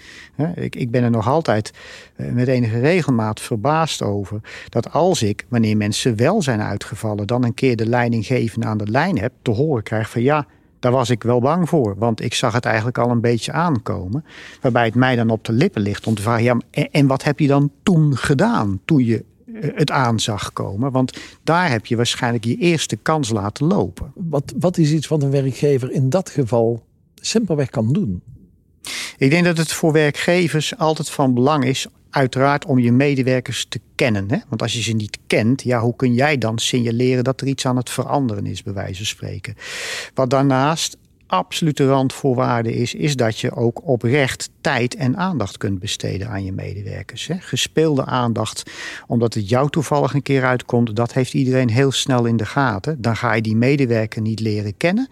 Ik, 0.55 0.91
ben 0.91 1.03
er 1.03 1.11
nog 1.11 1.29
altijd 1.29 1.71
eh, 2.17 2.33
met 2.33 2.49
enige 2.49 2.81
regelmaat 2.81 3.41
verbaasd 3.41 4.03
over 4.03 4.41
dat 4.69 4.93
als 4.93 5.23
ik, 5.23 5.47
wanneer 5.49 5.77
mensen 5.77 6.17
wel 6.17 6.43
zijn 6.43 6.61
uitgevallen, 6.61 7.27
dan 7.27 7.45
een 7.45 7.55
keer 7.55 7.77
de 7.77 7.87
leidinggevende 7.87 8.67
aan 8.67 8.79
de 8.79 8.91
lijn 8.91 9.19
heb, 9.19 9.33
te 9.43 9.51
horen 9.51 9.83
krijg 9.83 10.11
van 10.11 10.23
ja. 10.23 10.47
Daar 10.79 10.93
was 10.93 11.11
ik 11.11 11.23
wel 11.23 11.41
bang 11.41 11.69
voor, 11.69 11.95
want 11.99 12.23
ik 12.23 12.35
zag 12.35 12.53
het 12.53 12.65
eigenlijk 12.65 12.99
al 12.99 13.11
een 13.11 13.21
beetje 13.21 13.53
aankomen. 13.53 14.25
Waarbij 14.61 14.85
het 14.85 14.95
mij 14.95 15.17
dan 15.17 15.31
op 15.31 15.45
de 15.45 15.53
lippen 15.53 15.83
ligt 15.83 16.07
om 16.07 16.15
te 16.15 16.23
vragen: 16.23 16.45
ja, 16.45 16.87
en 16.91 17.07
wat 17.07 17.25
heb 17.25 17.39
je 17.39 17.47
dan 17.47 17.71
toen 17.83 18.17
gedaan? 18.17 18.81
Toen 18.85 19.05
je 19.05 19.25
het 19.61 19.91
aan 19.91 20.21
zag 20.21 20.53
komen. 20.53 20.93
Want 20.93 21.19
daar 21.43 21.71
heb 21.71 21.87
je 21.87 21.97
waarschijnlijk 21.97 22.45
je 22.45 22.57
eerste 22.57 22.97
kans 22.97 23.29
laten 23.29 23.67
lopen. 23.67 24.13
Wat, 24.15 24.53
wat 24.59 24.79
is 24.79 24.93
iets 24.93 25.09
wat 25.09 25.23
een 25.23 25.31
werkgever 25.31 25.91
in 25.91 26.11
dat 26.11 26.31
geval 26.31 26.85
simpelweg 27.15 27.71
kan 27.71 27.93
doen? 27.93 28.23
Ik 29.17 29.31
denk 29.31 29.45
dat 29.45 29.57
het 29.57 29.73
voor 29.73 29.93
werkgevers 29.93 30.79
altijd 30.79 31.11
van 31.11 31.35
belang 31.35 31.65
is, 31.65 31.87
uiteraard 32.11 32.65
om 32.65 32.79
je 32.79 32.93
medewerkers 32.93 33.67
te 33.69 33.81
kennen. 33.95 34.31
Hè? 34.31 34.39
Want 34.49 34.63
als 34.63 34.73
je 34.73 34.83
ze 34.83 34.93
niet 34.93 35.19
kent, 35.27 35.63
ja, 35.63 35.81
hoe 35.81 35.97
kun 35.97 36.15
jij 36.15 36.39
dan 36.39 36.59
signaleren 36.59 37.25
dat 37.25 37.41
er 37.41 37.47
iets 37.47 37.67
aan 37.67 37.77
het 37.77 37.91
veranderen 37.91 38.47
is, 38.47 38.63
bij 38.63 38.73
wijze 38.73 38.97
van 38.97 39.07
spreken. 39.07 39.55
Wat 40.15 40.31
daarnaast 40.31 40.97
absolute 41.27 41.87
randvoorwaarde 41.87 42.75
is, 42.75 42.95
is 42.95 43.17
dat 43.17 43.39
je 43.39 43.57
ook 43.57 43.87
oprecht 43.89 44.51
tijd 44.61 44.95
en 44.95 45.17
aandacht 45.17 45.57
kunt 45.57 45.79
besteden 45.79 46.29
aan 46.29 46.45
je 46.45 46.53
medewerkers. 46.53 47.27
Hè. 47.27 47.37
Gespeelde 47.39 48.05
aandacht, 48.05 48.71
omdat 49.07 49.35
het 49.35 49.49
jou 49.49 49.71
toevallig 49.71 50.15
een 50.15 50.23
keer 50.23 50.45
uitkomt, 50.45 50.97
dat 50.97 51.13
heeft 51.13 51.35
iedereen 51.35 51.71
heel 51.71 51.93
snel 51.93 52.25
in 52.25 52.37
de 52.37 52.47
gaten. 52.47 53.03
Dan 53.03 53.17
ga 53.17 53.33
je 53.33 53.43
die 53.43 53.57
medewerker 53.57 54.23
niet 54.23 54.41
leren 54.41 54.77
kennen 54.77 55.09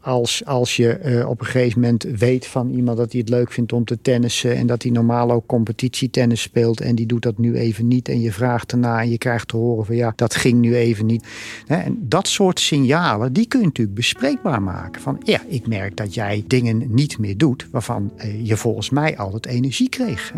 als, 0.00 0.44
als 0.44 0.76
je 0.76 0.92
eh, 0.92 1.28
op 1.28 1.40
een 1.40 1.46
gegeven 1.46 1.80
moment 1.80 2.02
weet 2.02 2.46
van 2.46 2.70
iemand 2.70 2.96
dat 2.98 3.12
hij 3.12 3.20
het 3.20 3.28
leuk 3.28 3.52
vindt 3.52 3.72
om 3.72 3.84
te 3.84 3.98
tennissen 4.02 4.56
en 4.56 4.66
dat 4.66 4.82
hij 4.82 4.92
normaal 4.92 5.30
ook 5.30 5.46
competitietennis 5.46 6.40
speelt 6.40 6.80
en 6.80 6.94
die 6.94 7.06
doet 7.06 7.22
dat 7.22 7.38
nu 7.38 7.56
even 7.56 7.88
niet 7.88 8.08
en 8.08 8.20
je 8.20 8.32
vraagt 8.32 8.72
erna 8.72 9.00
en 9.00 9.10
je 9.10 9.18
krijgt 9.18 9.48
te 9.48 9.56
horen 9.56 9.86
van 9.86 9.96
ja, 9.96 10.12
dat 10.16 10.34
ging 10.34 10.60
nu 10.60 10.76
even 10.76 11.06
niet. 11.06 11.26
En 11.66 11.98
dat 12.00 12.28
soort 12.28 12.60
signalen, 12.60 13.32
die 13.32 13.46
kun 13.46 13.60
je 13.60 13.66
natuurlijk 13.66 13.96
bespreekbaar 13.96 14.62
maken. 14.62 15.02
Van 15.02 15.20
ja, 15.24 15.40
ik 15.48 15.66
merk 15.66 15.96
dat 15.96 16.14
jij 16.14 16.44
dingen 16.46 16.84
niet 16.88 17.18
meer 17.18 17.36
doet 17.36 17.66
waarvan 17.70 18.12
eh, 18.16 18.46
je 18.46 18.56
volgens 18.56 18.90
mij 18.90 19.16
altijd 19.16 19.46
energie 19.46 19.88
kreeg. 19.88 20.32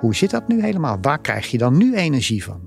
Hoe 0.00 0.14
zit 0.14 0.30
dat 0.30 0.48
nu 0.48 0.62
helemaal? 0.62 0.98
Waar 1.00 1.20
krijg 1.20 1.46
je 1.46 1.58
dan 1.58 1.76
nu 1.76 1.94
energie 1.94 2.44
van? 2.44 2.60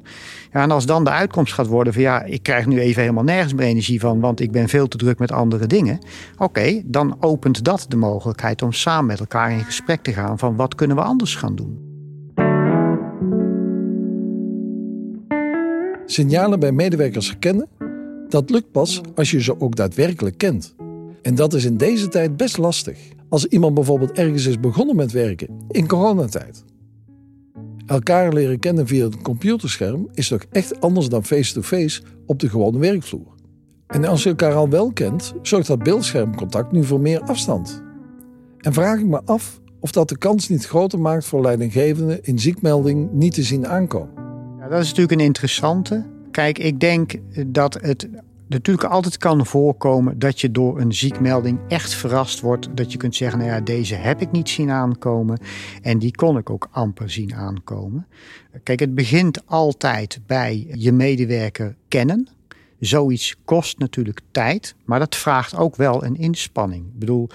Ja, 0.52 0.62
en 0.62 0.72
als 0.72 0.86
dan 0.86 1.04
de 1.04 1.10
uitkomst 1.10 1.54
gaat 1.54 1.68
worden 1.68 1.94
van 1.94 2.02
ja, 2.02 2.24
ik 2.24 2.44
krijg 2.44 2.66
nu 2.66 2.80
even 2.80 3.02
helemaal 3.02 3.24
nergens 3.24 3.54
meer 3.54 3.68
energie 3.68 4.00
van, 4.00 4.20
want 4.20 4.40
ik 4.40 4.52
ben 4.52 4.70
veel 4.70 4.88
te 4.88 4.98
druk 4.98 5.20
met 5.20 5.32
andere 5.32 5.68
dingen. 5.68 6.00
Oké, 6.38 6.82
dan 6.86 7.18
opent 7.20 7.64
dat 7.64 7.86
de 7.88 7.96
mogelijkheid 7.96 8.62
om 8.62 8.72
samen 8.72 9.06
met 9.06 9.20
elkaar 9.20 9.52
in 9.52 9.64
gesprek 9.64 10.02
te 10.02 10.14
gaan 10.14 10.40
van 10.40 10.56
wat 10.56 10.76
kunnen 10.76 10.98
we 10.98 11.04
anders 11.04 11.36
gaan 11.36 11.56
doen. 11.56 11.78
Signalen 16.06 16.60
bij 16.60 16.72
medewerkers 16.72 17.28
herkennen, 17.28 17.68
dat 18.28 18.50
lukt 18.50 18.72
pas 18.72 19.02
als 19.16 19.32
je 19.32 19.42
ze 19.42 19.60
ook 19.60 19.76
daadwerkelijk 19.76 20.38
kent. 20.38 20.76
En 21.22 21.36
dat 21.36 21.54
is 21.54 21.66
in 21.66 21.78
deze 21.78 22.08
tijd 22.08 22.38
best 22.38 22.58
lastig. 22.58 23.00
Als 23.30 23.46
iemand 23.46 23.74
bijvoorbeeld 23.74 24.12
ergens 24.12 24.46
is 24.46 24.60
begonnen 24.60 24.96
met 24.96 25.12
werken 25.12 25.48
in 25.70 25.88
coronatijd 25.88 26.64
Elkaar 27.86 28.34
leren 28.34 28.60
kennen 28.60 28.88
via 28.88 29.04
het 29.06 29.22
computerscherm 29.22 30.08
is 30.14 30.28
toch 30.28 30.44
echt 30.52 30.82
anders 30.82 31.10
dan 31.10 31.26
face-to-face 31.26 32.02
op 32.26 32.40
de 32.40 32.50
gewone 32.50 32.78
werkvloer. 32.78 33.34
En 33.88 34.06
als 34.06 34.24
je 34.24 34.30
elkaar 34.30 34.54
al 34.54 34.70
wel 34.70 34.92
kent, 34.92 35.34
zorgt 35.42 35.68
dat 35.68 35.84
beeldschermcontact 35.84 36.72
nu 36.72 36.84
voor 36.84 37.00
meer 37.00 37.22
afstand. 37.22 37.84
En 38.58 38.74
vraag 38.74 39.00
ik 39.00 39.06
me 39.06 39.22
af 39.26 39.62
of 39.80 39.92
dat 39.92 40.10
de 40.10 40.18
kans 40.18 40.50
niet 40.50 40.66
groter 40.66 41.00
maakt 41.00 41.26
voor 41.26 41.42
leidinggevenden 41.42 42.24
in 42.24 42.40
ziekmelding 42.40 43.12
niet 43.12 43.34
te 43.34 43.44
zien 43.44 43.68
aankomen. 43.68 44.14
Ja, 44.60 44.68
dat 44.68 44.82
is 44.82 44.88
natuurlijk 44.88 45.20
een 45.20 45.26
interessante. 45.26 46.06
Kijk, 46.32 46.60
ik 46.60 46.80
denk 46.80 47.14
dat 47.48 47.78
het 47.82 48.10
natuurlijk 48.48 48.90
altijd 48.90 49.18
kan 49.18 49.46
voorkomen 49.46 50.20
dat 50.20 50.42
je 50.42 50.52
door 50.52 50.80
een 50.80 50.94
ziekmelding 50.94 51.60
echt 51.68 51.94
verrast 51.94 52.40
wordt. 52.40 52.78
Dat 52.78 52.92
je 52.92 52.98
kunt 52.98 53.16
zeggen, 53.16 53.40
nou 53.40 53.52
ja, 53.52 53.60
deze 53.62 53.96
heb 53.96 54.22
ik 54.22 54.32
niet 54.32 54.50
zien 54.50 54.70
aankomen. 54.70 55.40
En 55.82 56.00
die 56.00 56.16
kon 56.16 56.38
ik 56.38 56.50
ook 56.50 56.68
amper 56.72 57.10
zien 57.10 57.36
aankomen. 57.36 58.08
Kijk, 58.64 58.80
het 58.80 58.96
begint 58.96 59.46
altijd 59.46 60.20
bij 60.26 60.68
je 60.74 60.92
medewerker 60.92 61.76
kennen. 61.88 62.28
Zoiets 62.86 63.36
kost 63.46 63.78
natuurlijk 63.78 64.20
tijd, 64.32 64.76
maar 64.86 65.00
dat 65.00 65.16
vraagt 65.16 65.56
ook 65.56 65.76
wel 65.76 66.04
een 66.04 66.16
inspanning. 66.16 66.86
Ik 66.86 67.00
bedoel, 67.00 67.30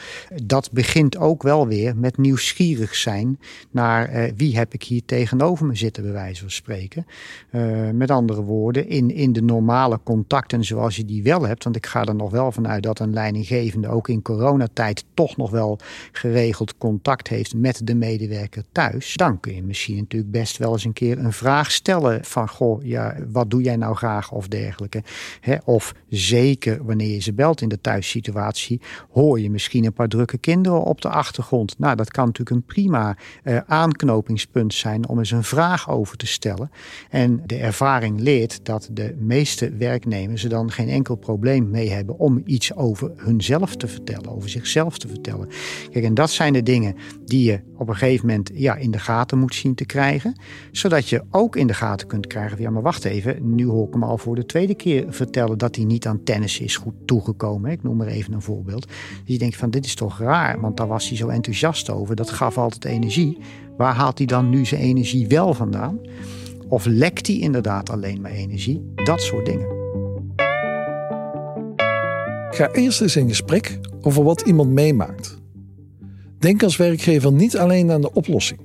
dat 0.44 0.70
begint 0.72 1.16
ook 1.16 1.42
wel 1.42 1.66
weer 1.66 1.96
met 1.96 2.16
nieuwsgierig 2.16 2.94
zijn 2.94 3.38
naar 3.70 4.08
eh, 4.08 4.32
wie 4.36 4.56
heb 4.56 4.74
ik 4.74 4.82
hier 4.82 5.02
tegenover 5.04 5.66
me 5.66 5.74
zitten, 5.74 6.02
bij 6.02 6.12
wijze 6.12 6.40
van 6.40 6.50
spreken. 6.50 7.06
Uh, 7.52 7.90
met 7.90 8.10
andere 8.10 8.42
woorden, 8.42 8.88
in, 8.88 9.10
in 9.10 9.32
de 9.32 9.42
normale 9.42 10.00
contacten 10.04 10.64
zoals 10.64 10.96
je 10.96 11.04
die 11.04 11.22
wel 11.22 11.42
hebt, 11.42 11.64
want 11.64 11.76
ik 11.76 11.86
ga 11.86 12.04
er 12.04 12.14
nog 12.14 12.30
wel 12.30 12.52
vanuit 12.52 12.82
dat 12.82 12.98
een 12.98 13.12
leidinggevende 13.12 13.88
ook 13.88 14.08
in 14.08 14.22
coronatijd 14.22 15.04
toch 15.14 15.36
nog 15.36 15.50
wel 15.50 15.78
geregeld 16.12 16.78
contact 16.78 17.28
heeft 17.28 17.54
met 17.54 17.80
de 17.84 17.94
medewerker 17.94 18.64
thuis. 18.72 19.14
Dan 19.14 19.40
kun 19.40 19.54
je 19.54 19.62
misschien 19.62 19.96
natuurlijk 19.96 20.32
best 20.32 20.56
wel 20.56 20.72
eens 20.72 20.84
een 20.84 20.92
keer 20.92 21.18
een 21.18 21.32
vraag 21.32 21.70
stellen 21.70 22.24
van, 22.24 22.48
goh, 22.48 22.84
ja, 22.84 23.16
wat 23.32 23.50
doe 23.50 23.62
jij 23.62 23.76
nou 23.76 23.94
graag 23.94 24.32
of 24.32 24.48
dergelijke 24.48 25.02
of 25.64 25.94
zeker 26.08 26.84
wanneer 26.84 27.14
je 27.14 27.20
ze 27.20 27.32
belt 27.32 27.60
in 27.60 27.68
de 27.68 27.80
thuissituatie, 27.80 28.80
hoor 29.10 29.40
je 29.40 29.50
misschien 29.50 29.84
een 29.84 29.92
paar 29.92 30.08
drukke 30.08 30.38
kinderen 30.38 30.82
op 30.82 31.00
de 31.00 31.08
achtergrond. 31.08 31.78
Nou, 31.78 31.96
dat 31.96 32.10
kan 32.10 32.26
natuurlijk 32.26 32.56
een 32.56 32.74
prima 32.74 33.16
uh, 33.44 33.58
aanknopingspunt 33.66 34.74
zijn 34.74 35.08
om 35.08 35.18
eens 35.18 35.30
een 35.30 35.44
vraag 35.44 35.90
over 35.90 36.16
te 36.16 36.26
stellen. 36.26 36.70
En 37.10 37.42
de 37.46 37.56
ervaring 37.56 38.20
leert 38.20 38.64
dat 38.64 38.88
de 38.92 39.16
meeste 39.18 39.70
werknemers 39.70 40.44
er 40.44 40.50
dan 40.50 40.70
geen 40.70 40.88
enkel 40.88 41.14
probleem 41.14 41.70
mee 41.70 41.90
hebben 41.90 42.18
om 42.18 42.42
iets 42.44 42.74
over 42.74 43.10
hunzelf 43.16 43.76
te 43.76 43.88
vertellen, 43.88 44.36
over 44.36 44.48
zichzelf 44.48 44.98
te 44.98 45.08
vertellen. 45.08 45.48
Kijk, 45.90 46.04
en 46.04 46.14
dat 46.14 46.30
zijn 46.30 46.52
de 46.52 46.62
dingen 46.62 46.94
die 47.24 47.50
je 47.50 47.60
op 47.76 47.88
een 47.88 47.96
gegeven 47.96 48.26
moment 48.26 48.50
ja, 48.54 48.76
in 48.76 48.90
de 48.90 48.98
gaten 48.98 49.38
moet 49.38 49.54
zien 49.54 49.74
te 49.74 49.86
krijgen, 49.86 50.36
zodat 50.72 51.08
je 51.08 51.22
ook 51.30 51.56
in 51.56 51.66
de 51.66 51.74
gaten 51.74 52.06
kunt 52.06 52.26
krijgen, 52.26 52.60
ja, 52.60 52.70
maar 52.70 52.82
wacht 52.82 53.04
even, 53.04 53.54
nu 53.54 53.66
hoor 53.66 53.86
ik 53.86 53.92
hem 53.92 54.02
al 54.02 54.18
voor 54.18 54.34
de 54.34 54.46
tweede 54.46 54.74
keer 54.74 55.04
vertellen 55.08 55.27
dat 55.56 55.76
hij 55.76 55.84
niet 55.84 56.06
aan 56.06 56.22
tennis 56.22 56.60
is 56.60 56.76
goed 56.76 56.94
toegekomen. 57.04 57.70
Ik 57.70 57.82
noem 57.82 57.96
maar 57.96 58.06
even 58.06 58.32
een 58.32 58.42
voorbeeld. 58.42 58.86
Dus 58.86 58.96
je 59.24 59.38
denkt 59.38 59.56
van 59.56 59.70
dit 59.70 59.84
is 59.84 59.94
toch 59.94 60.18
raar, 60.18 60.60
want 60.60 60.76
daar 60.76 60.86
was 60.86 61.08
hij 61.08 61.16
zo 61.16 61.28
enthousiast 61.28 61.90
over. 61.90 62.16
Dat 62.16 62.30
gaf 62.30 62.58
altijd 62.58 62.84
energie. 62.84 63.38
Waar 63.76 63.94
haalt 63.94 64.18
hij 64.18 64.26
dan 64.26 64.50
nu 64.50 64.64
zijn 64.64 64.80
energie 64.80 65.26
wel 65.26 65.54
vandaan? 65.54 65.98
Of 66.68 66.86
lekt 66.86 67.26
hij 67.26 67.38
inderdaad 67.38 67.90
alleen 67.90 68.20
maar 68.20 68.30
energie? 68.30 68.92
Dat 68.94 69.20
soort 69.20 69.46
dingen. 69.46 69.76
Ga 72.50 72.70
eerst 72.72 73.00
eens 73.00 73.16
in 73.16 73.28
gesprek 73.28 73.78
over 74.00 74.24
wat 74.24 74.40
iemand 74.40 74.70
meemaakt. 74.70 75.38
Denk 76.38 76.62
als 76.62 76.76
werkgever 76.76 77.32
niet 77.32 77.56
alleen 77.56 77.90
aan 77.90 78.00
de 78.00 78.12
oplossing. 78.12 78.60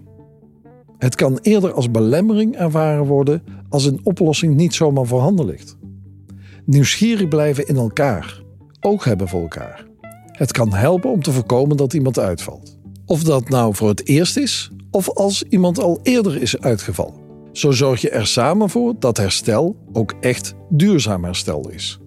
Het 0.98 1.16
kan 1.16 1.40
eerder 1.42 1.72
als 1.72 1.92
belemmering 1.92 2.56
ervaren 2.56 3.06
worden 3.06 3.44
als 3.70 3.86
een 3.86 4.00
oplossing 4.04 4.56
niet 4.56 4.74
zomaar 4.74 5.06
voorhanden 5.06 5.46
ligt. 5.46 5.78
Nieuwsgierig 6.66 7.28
blijven 7.28 7.68
in 7.68 7.76
elkaar. 7.76 8.42
Oog 8.80 9.04
hebben 9.04 9.28
voor 9.28 9.42
elkaar. 9.42 9.86
Het 10.32 10.52
kan 10.52 10.74
helpen 10.74 11.10
om 11.10 11.22
te 11.22 11.32
voorkomen 11.32 11.78
dat 11.78 11.94
iemand 11.94 12.20
uitvalt. 12.20 12.78
Of 13.06 13.24
dat 13.24 13.50
nou 13.50 13.76
voor 13.76 13.90
het 13.90 14.08
eerst 14.08 14.38
is, 14.38 14.72
of 14.92 15.10
als 15.10 15.44
iemand 15.44 15.80
al 15.80 16.00
eerder 16.04 16.42
is 16.42 16.60
uitgevallen. 16.60 17.22
Zo 17.52 17.72
zorg 17.72 18.02
je 18.02 18.10
er 18.10 18.28
samen 18.28 18.70
voor 18.70 18.96
dat 19.00 19.18
herstel 19.18 19.76
ook 19.94 20.14
echt 20.20 20.54
duurzaam 20.70 21.24
herstel 21.24 21.70
is. 21.70 22.00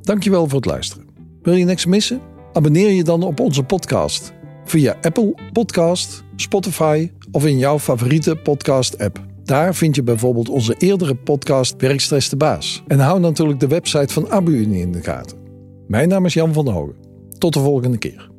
Dankjewel 0.00 0.46
voor 0.46 0.56
het 0.56 0.66
luisteren. 0.66 1.06
Wil 1.42 1.54
je 1.54 1.64
niks 1.64 1.86
missen? 1.86 2.20
Abonneer 2.52 2.90
je 2.90 3.04
dan 3.04 3.22
op 3.22 3.40
onze 3.40 3.62
podcast 3.62 4.32
via 4.64 4.96
Apple 5.00 5.34
Podcast, 5.52 6.24
Spotify 6.36 7.10
of 7.30 7.46
in 7.46 7.58
jouw 7.58 7.78
favoriete 7.78 8.36
podcast-app. 8.36 9.29
Daar 9.50 9.74
vind 9.74 9.94
je 9.94 10.02
bijvoorbeeld 10.02 10.48
onze 10.48 10.74
eerdere 10.78 11.14
podcast 11.14 11.74
Werkstress 11.78 12.28
de 12.28 12.36
Baas. 12.36 12.82
En 12.86 12.98
hou 12.98 13.20
natuurlijk 13.20 13.60
de 13.60 13.66
website 13.66 14.12
van 14.12 14.30
AbuUnie 14.30 14.80
in 14.80 14.92
de 14.92 15.02
gaten. 15.02 15.38
Mijn 15.86 16.08
naam 16.08 16.24
is 16.24 16.34
Jan 16.34 16.52
van 16.52 16.64
der 16.64 16.74
Hogen. 16.74 16.94
Tot 17.38 17.52
de 17.52 17.60
volgende 17.60 17.98
keer. 17.98 18.29